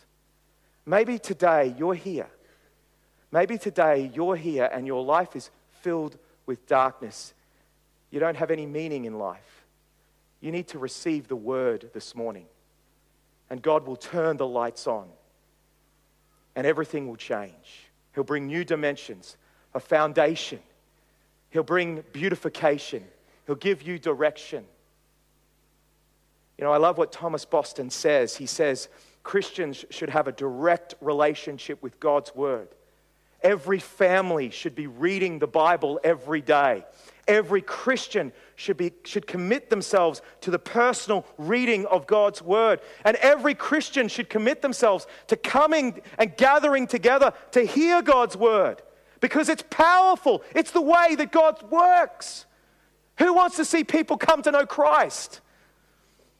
Maybe 0.84 1.18
today 1.18 1.74
you're 1.78 1.94
here. 1.94 2.28
Maybe 3.30 3.58
today 3.58 4.10
you're 4.14 4.36
here 4.36 4.70
and 4.72 4.86
your 4.86 5.04
life 5.04 5.36
is 5.36 5.50
filled 5.82 6.18
with 6.46 6.66
darkness. 6.66 7.34
You 8.10 8.20
don't 8.20 8.36
have 8.36 8.50
any 8.50 8.66
meaning 8.66 9.04
in 9.04 9.18
life. 9.18 9.64
You 10.40 10.52
need 10.52 10.68
to 10.68 10.78
receive 10.78 11.28
the 11.28 11.36
word 11.36 11.90
this 11.92 12.14
morning. 12.14 12.46
And 13.50 13.60
God 13.62 13.86
will 13.86 13.96
turn 13.96 14.36
the 14.36 14.46
lights 14.46 14.86
on 14.86 15.08
and 16.54 16.66
everything 16.66 17.08
will 17.08 17.16
change. 17.16 17.88
He'll 18.14 18.24
bring 18.24 18.46
new 18.46 18.64
dimensions, 18.64 19.36
a 19.74 19.80
foundation. 19.80 20.60
He'll 21.50 21.62
bring 21.62 22.02
beautification. 22.12 23.04
He'll 23.46 23.54
give 23.54 23.82
you 23.82 23.98
direction. 23.98 24.64
You 26.58 26.64
know, 26.64 26.72
I 26.72 26.78
love 26.78 26.98
what 26.98 27.12
Thomas 27.12 27.44
Boston 27.44 27.90
says. 27.90 28.36
He 28.36 28.46
says 28.46 28.88
Christians 29.22 29.84
should 29.90 30.10
have 30.10 30.26
a 30.26 30.32
direct 30.32 30.94
relationship 31.00 31.80
with 31.82 32.00
God's 32.00 32.34
word. 32.34 32.68
Every 33.42 33.78
family 33.78 34.50
should 34.50 34.74
be 34.74 34.86
reading 34.86 35.38
the 35.38 35.46
Bible 35.46 36.00
every 36.02 36.40
day. 36.40 36.84
Every 37.28 37.60
Christian 37.60 38.32
should, 38.56 38.76
be, 38.76 38.92
should 39.04 39.26
commit 39.26 39.70
themselves 39.70 40.22
to 40.40 40.50
the 40.50 40.58
personal 40.58 41.26
reading 41.36 41.84
of 41.86 42.06
God's 42.06 42.42
word. 42.42 42.80
And 43.04 43.16
every 43.18 43.54
Christian 43.54 44.08
should 44.08 44.30
commit 44.30 44.62
themselves 44.62 45.06
to 45.28 45.36
coming 45.36 46.00
and 46.18 46.36
gathering 46.36 46.86
together 46.86 47.32
to 47.52 47.62
hear 47.64 48.02
God's 48.02 48.36
word 48.36 48.82
because 49.20 49.48
it's 49.48 49.64
powerful. 49.70 50.42
It's 50.54 50.70
the 50.70 50.80
way 50.80 51.14
that 51.16 51.30
God 51.30 51.70
works. 51.70 52.46
Who 53.18 53.34
wants 53.34 53.56
to 53.56 53.64
see 53.64 53.84
people 53.84 54.16
come 54.16 54.42
to 54.42 54.50
know 54.50 54.66
Christ? 54.66 55.40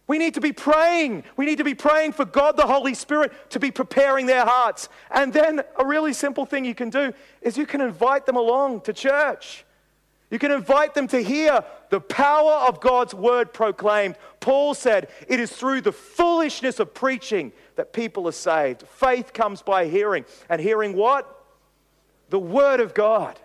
We 0.09 0.17
need 0.17 0.35
to 0.35 0.41
be 0.41 0.53
praying. 0.53 1.25
We 1.37 1.45
need 1.45 1.59
to 1.59 1.65
be 1.65 1.75
praying 1.75 2.13
for 2.13 2.25
God 2.25 2.57
the 2.57 2.67
Holy 2.67 2.95
Spirit 2.95 3.51
to 3.51 3.61
be 3.61 3.71
preparing 3.71 4.25
their 4.27 4.45
hearts. 4.45 4.89
And 5.11 5.33
then 5.33 5.63
a 5.79 5.85
really 5.85 6.15
simple 6.15 6.47
thing 6.47 6.65
you 6.65 6.75
can 6.75 6.89
do 6.89 7.13
is 7.43 7.59
you 7.59 7.67
can 7.67 7.83
invite 7.83 8.25
them 8.25 8.37
along 8.37 8.81
to 8.83 8.95
church. 8.95 9.67
You 10.31 10.39
can 10.39 10.51
invite 10.51 10.95
them 10.95 11.09
to 11.09 11.23
hear 11.23 11.63
the 11.91 12.01
power 12.01 12.67
of 12.67 12.81
God's 12.81 13.15
word 13.15 13.53
proclaimed. 13.53 14.17
Paul 14.41 14.75
said, 14.75 15.09
It 15.27 15.41
is 15.41 15.53
through 15.53 15.83
the 15.83 15.93
foolishness 15.93 16.81
of 16.81 16.95
preaching 16.95 17.53
that 17.77 17.93
people 17.93 18.27
are 18.29 18.33
saved. 18.33 18.83
Faith 18.83 19.35
comes 19.35 19.61
by 19.63 19.87
hearing. 19.87 20.25
And 20.49 20.61
hearing 20.61 20.97
what? 20.97 21.45
The 22.31 22.39
word 22.39 22.81
of 22.81 22.95
God. 22.95 23.39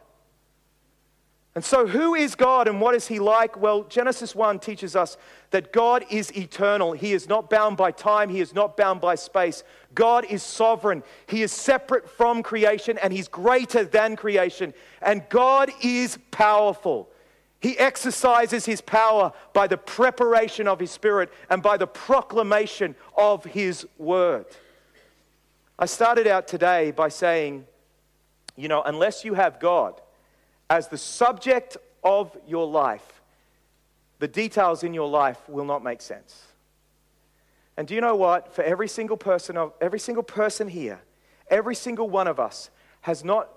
And 1.55 1.63
so, 1.63 1.85
who 1.85 2.15
is 2.15 2.33
God 2.33 2.67
and 2.67 2.81
what 2.81 2.95
is 2.95 3.07
He 3.07 3.19
like? 3.19 3.61
Well, 3.61 3.83
Genesis 3.83 4.33
1 4.33 4.57
teaches 4.59 4.95
us 4.95 5.17
that 5.51 5.71
God 5.71 6.03
is 6.09 6.35
eternal. 6.35 6.93
He 6.93 7.13
is 7.13 7.29
not 7.29 7.49
bound 7.49 7.77
by 7.77 7.91
time, 7.91 8.29
He 8.29 8.39
is 8.39 8.55
not 8.55 8.75
bound 8.75 8.99
by 8.99 9.13
space. 9.13 9.63
God 9.93 10.25
is 10.25 10.41
sovereign. 10.41 11.03
He 11.27 11.43
is 11.43 11.51
separate 11.51 12.09
from 12.09 12.41
creation 12.41 12.97
and 12.97 13.13
He's 13.13 13.27
greater 13.27 13.83
than 13.83 14.15
creation. 14.15 14.73
And 14.99 15.29
God 15.29 15.71
is 15.83 16.17
powerful. 16.31 17.09
He 17.59 17.77
exercises 17.77 18.65
His 18.65 18.81
power 18.81 19.31
by 19.53 19.67
the 19.67 19.77
preparation 19.77 20.67
of 20.67 20.79
His 20.79 20.89
Spirit 20.89 21.31
and 21.51 21.61
by 21.61 21.77
the 21.77 21.87
proclamation 21.87 22.95
of 23.15 23.45
His 23.45 23.85
Word. 23.99 24.47
I 25.77 25.85
started 25.85 26.25
out 26.25 26.47
today 26.47 26.89
by 26.89 27.09
saying, 27.09 27.65
you 28.55 28.67
know, 28.67 28.81
unless 28.81 29.23
you 29.23 29.35
have 29.35 29.59
God, 29.59 30.01
as 30.73 30.87
the 30.87 30.97
subject 30.97 31.77
of 32.03 32.35
your 32.47 32.65
life, 32.65 33.21
the 34.17 34.27
details 34.27 34.83
in 34.83 34.91
your 34.91 35.07
life 35.07 35.37
will 35.47 35.65
not 35.65 35.83
make 35.83 36.01
sense. 36.01 36.47
And 37.77 37.87
do 37.87 37.93
you 37.93 38.01
know 38.01 38.15
what? 38.15 38.55
For 38.55 38.63
every 38.63 38.87
single 38.87 39.15
person 39.15 39.55
of 39.55 39.73
every 39.79 39.99
single 39.99 40.23
person 40.23 40.67
here, 40.67 40.99
every 41.47 41.75
single 41.75 42.09
one 42.09 42.27
of 42.27 42.39
us 42.39 42.71
has 43.01 43.23
not 43.23 43.49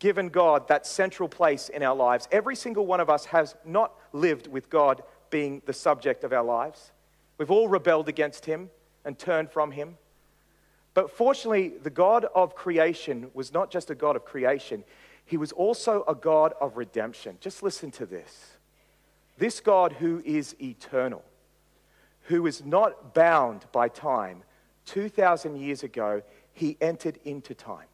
given 0.00 0.28
God 0.28 0.66
that 0.66 0.88
central 0.88 1.28
place 1.28 1.68
in 1.68 1.84
our 1.84 1.94
lives. 1.94 2.26
Every 2.32 2.56
single 2.56 2.84
one 2.84 2.98
of 2.98 3.08
us 3.08 3.26
has 3.26 3.54
not 3.64 3.92
lived 4.12 4.48
with 4.48 4.68
God 4.68 5.04
being 5.30 5.62
the 5.66 5.72
subject 5.72 6.24
of 6.24 6.32
our 6.32 6.42
lives. 6.42 6.90
We've 7.38 7.52
all 7.52 7.68
rebelled 7.68 8.08
against 8.08 8.44
him 8.44 8.70
and 9.04 9.16
turned 9.16 9.52
from 9.52 9.70
him. 9.70 9.98
But 10.94 11.12
fortunately, 11.12 11.74
the 11.80 11.90
God 11.90 12.24
of 12.34 12.56
creation 12.56 13.30
was 13.34 13.52
not 13.52 13.70
just 13.70 13.88
a 13.88 13.94
God 13.94 14.16
of 14.16 14.24
creation, 14.24 14.82
he 15.26 15.36
was 15.36 15.52
also 15.52 16.04
a 16.06 16.14
God 16.14 16.54
of 16.60 16.76
redemption. 16.76 17.36
Just 17.40 17.62
listen 17.62 17.90
to 17.92 18.06
this. 18.06 18.56
This 19.36 19.60
God 19.60 19.92
who 19.92 20.22
is 20.24 20.56
eternal, 20.62 21.22
who 22.22 22.46
is 22.46 22.64
not 22.64 23.12
bound 23.12 23.66
by 23.72 23.88
time, 23.88 24.44
2,000 24.86 25.56
years 25.56 25.82
ago, 25.82 26.22
he 26.52 26.76
entered 26.80 27.18
into 27.24 27.54
time 27.54 27.88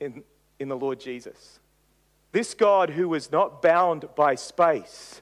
in, 0.00 0.22
in 0.58 0.68
the 0.68 0.76
Lord 0.76 1.00
Jesus. 1.00 1.58
This 2.30 2.54
God 2.54 2.90
who 2.90 3.08
was 3.08 3.30
not 3.30 3.60
bound 3.60 4.06
by 4.14 4.36
space, 4.36 5.20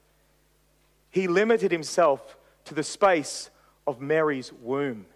he 1.10 1.26
limited 1.26 1.72
himself 1.72 2.36
to 2.66 2.74
the 2.74 2.84
space 2.84 3.50
of 3.86 4.00
Mary's 4.00 4.52
womb 4.52 5.06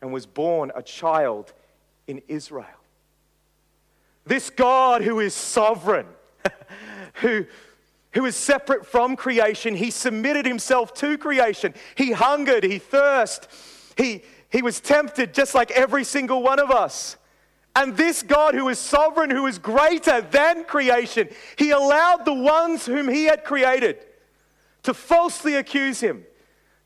and 0.00 0.12
was 0.12 0.26
born 0.26 0.72
a 0.74 0.82
child 0.82 1.52
in 2.06 2.22
Israel. 2.26 2.66
This 4.24 4.50
God 4.50 5.02
who 5.02 5.20
is 5.20 5.34
sovereign, 5.34 6.06
who, 7.14 7.46
who 8.12 8.24
is 8.26 8.36
separate 8.36 8.86
from 8.86 9.16
creation, 9.16 9.74
he 9.74 9.90
submitted 9.90 10.46
himself 10.46 10.94
to 10.94 11.18
creation. 11.18 11.74
He 11.94 12.12
hungered, 12.12 12.64
he 12.64 12.78
thirsted, 12.78 13.48
he, 13.96 14.22
he 14.50 14.62
was 14.62 14.80
tempted 14.80 15.34
just 15.34 15.54
like 15.54 15.70
every 15.70 16.04
single 16.04 16.42
one 16.42 16.58
of 16.58 16.70
us. 16.70 17.16
And 17.76 17.96
this 17.96 18.22
God 18.22 18.54
who 18.54 18.68
is 18.68 18.78
sovereign, 18.78 19.30
who 19.30 19.46
is 19.46 19.58
greater 19.58 20.20
than 20.20 20.64
creation, 20.64 21.28
he 21.56 21.70
allowed 21.70 22.24
the 22.24 22.34
ones 22.34 22.84
whom 22.84 23.08
he 23.08 23.24
had 23.24 23.44
created 23.44 23.98
to 24.82 24.92
falsely 24.92 25.54
accuse 25.54 26.00
him 26.00 26.24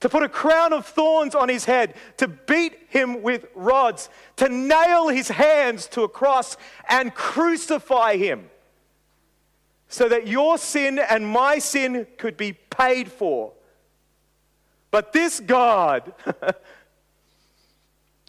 to 0.05 0.11
put 0.11 0.23
a 0.23 0.29
crown 0.29 0.75
of 0.75 0.85
thorns 0.85 1.35
on 1.35 1.49
his 1.49 1.64
head, 1.64 1.95
to 2.19 2.29
beat 2.29 2.77
him 2.90 3.23
with 3.23 3.47
rods, 3.55 4.11
to 4.37 4.51
nail 4.51 5.09
his 5.09 5.29
hands 5.29 5.87
to 5.87 6.03
a 6.03 6.09
cross 6.11 6.59
and 6.90 7.14
crucify 7.14 8.14
him, 8.19 8.51
so 9.88 10.07
that 10.07 10.27
your 10.27 10.59
sin 10.59 10.99
and 10.99 11.27
my 11.27 11.59
sin 11.59 12.07
could 12.19 12.37
be 12.37 12.53
paid 12.53 13.11
for. 13.11 13.55
But 14.90 15.14
this 15.14 15.40
God, 15.40 16.12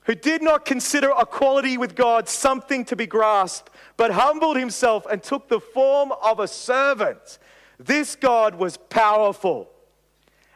who 0.06 0.16
did 0.16 0.42
not 0.42 0.64
consider 0.64 1.12
equality 1.20 1.78
with 1.78 1.94
God 1.94 2.30
something 2.30 2.86
to 2.86 2.96
be 2.96 3.06
grasped, 3.06 3.70
but 3.98 4.12
humbled 4.12 4.56
himself 4.56 5.06
and 5.12 5.22
took 5.22 5.50
the 5.50 5.60
form 5.60 6.14
of 6.24 6.40
a 6.40 6.48
servant, 6.48 7.38
this 7.78 8.16
God 8.16 8.56
was 8.56 8.78
powerful 8.78 9.75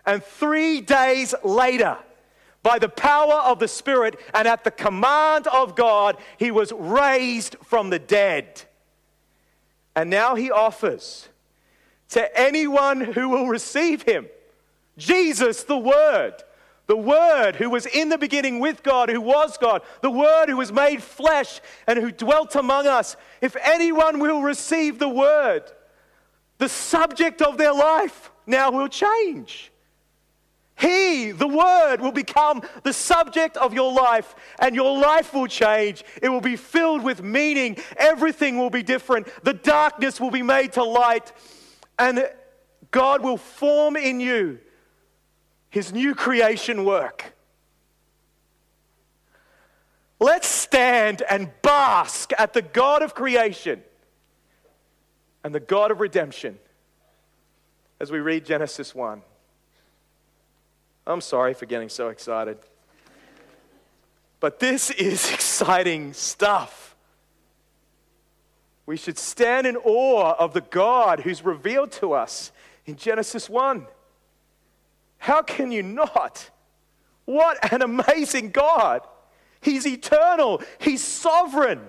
and 0.10 0.24
three 0.24 0.82
days 0.82 1.36
later, 1.44 1.96
by 2.64 2.80
the 2.80 2.90
power 2.90 3.36
of 3.36 3.60
the 3.60 3.68
Spirit 3.68 4.20
and 4.34 4.48
at 4.48 4.64
the 4.64 4.72
command 4.72 5.46
of 5.46 5.76
God, 5.76 6.18
he 6.40 6.50
was 6.50 6.72
raised 6.72 7.56
from 7.64 7.92
the 7.92 8.00
dead. 8.00 8.64
And 9.96 10.10
now 10.10 10.34
he 10.34 10.50
offers 10.50 11.30
to 12.10 12.40
anyone 12.40 13.02
who 13.02 13.30
will 13.30 13.46
receive 13.50 14.02
him 14.02 14.28
Jesus, 14.98 15.66
the 15.66 15.78
Word, 15.78 16.34
the 16.88 16.98
Word 16.98 17.56
who 17.58 17.70
was 17.70 17.86
in 17.86 18.10
the 18.10 18.18
beginning 18.18 18.60
with 18.60 18.82
God, 18.82 19.10
who 19.10 19.22
was 19.22 19.60
God, 19.60 19.84
the 20.02 20.10
Word 20.10 20.50
who 20.50 20.58
was 20.58 20.72
made 20.72 21.04
flesh 21.04 21.62
and 21.86 22.00
who 22.00 22.12
dwelt 22.12 22.56
among 22.56 22.88
us. 22.88 23.16
If 23.42 23.56
anyone 23.62 24.18
will 24.18 24.42
receive 24.42 24.98
the 24.98 25.08
Word, 25.08 25.72
the 26.58 26.68
subject 26.68 27.44
of 27.44 27.60
their 27.60 27.74
life 27.76 28.32
now 28.48 28.72
will 28.72 28.88
change. 28.88 29.72
He, 30.80 31.32
the 31.32 31.48
Word, 31.48 31.98
will 32.00 32.14
become 32.14 32.62
the 32.84 32.94
subject 32.94 33.58
of 33.58 33.74
your 33.74 33.92
life, 33.92 34.34
and 34.60 34.74
your 34.74 34.98
life 34.98 35.34
will 35.34 35.48
change. 35.48 36.06
It 36.22 36.30
will 36.30 36.42
be 36.42 36.56
filled 36.56 37.04
with 37.04 37.22
meaning. 37.22 37.78
Everything 37.98 38.58
will 38.58 38.70
be 38.70 38.82
different. 38.82 39.28
The 39.44 39.54
darkness 39.54 40.22
will 40.22 40.32
be 40.32 40.42
made 40.42 40.74
to 40.74 40.84
light, 40.84 41.34
and 41.98 42.30
God 42.92 43.22
will 43.22 43.38
form 43.38 43.98
in 43.98 44.22
you 44.22 44.60
His 45.70 45.92
new 45.92 46.16
creation 46.16 46.86
work. 46.86 47.34
Let's 50.22 50.48
stand 50.48 51.24
and 51.30 51.50
bask 51.62 52.32
at 52.38 52.54
the 52.54 52.62
God 52.62 53.02
of 53.02 53.14
creation 53.14 53.84
and 55.44 55.54
the 55.54 55.60
God 55.60 55.92
of 55.92 56.00
redemption 56.00 56.58
as 58.00 58.12
we 58.12 58.20
read 58.20 58.46
Genesis 58.46 58.96
1. 58.96 59.22
I'm 61.10 61.22
sorry 61.22 61.56
for 61.56 61.66
getting 61.66 61.90
so 61.90 62.10
excited. 62.10 62.60
But 64.40 64.60
this 64.60 64.92
is 64.92 65.32
exciting 65.34 66.14
stuff. 66.14 66.96
We 68.86 68.96
should 68.96 69.18
stand 69.18 69.68
in 69.68 69.76
awe 69.78 70.36
of 70.38 70.54
the 70.54 70.62
God 70.62 71.22
who's 71.22 71.44
revealed 71.44 71.92
to 71.94 72.14
us 72.14 72.52
in 72.86 72.96
Genesis 72.96 73.50
1. 73.50 73.86
How 75.18 75.42
can 75.42 75.72
you 75.72 75.84
not? 75.84 76.50
What 77.26 77.72
an 77.72 77.82
amazing 77.82 78.52
God! 78.52 79.02
He's 79.62 79.86
eternal, 79.86 80.62
He's 80.80 81.04
sovereign, 81.04 81.82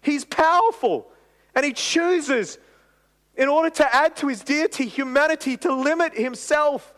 He's 0.00 0.24
powerful, 0.24 1.06
and 1.54 1.64
He 1.64 1.72
chooses, 1.72 2.58
in 3.36 3.48
order 3.48 3.70
to 3.70 3.94
add 3.94 4.16
to 4.16 4.28
His 4.28 4.42
deity, 4.42 4.86
humanity, 4.86 5.56
to 5.58 5.74
limit 5.74 6.14
Himself 6.14 6.94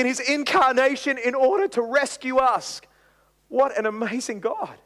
in 0.00 0.06
his 0.06 0.18
incarnation 0.18 1.18
in 1.18 1.34
order 1.34 1.68
to 1.68 1.82
rescue 1.82 2.38
us. 2.38 2.80
What 3.48 3.78
an 3.78 3.86
amazing 3.86 4.40
God. 4.40 4.76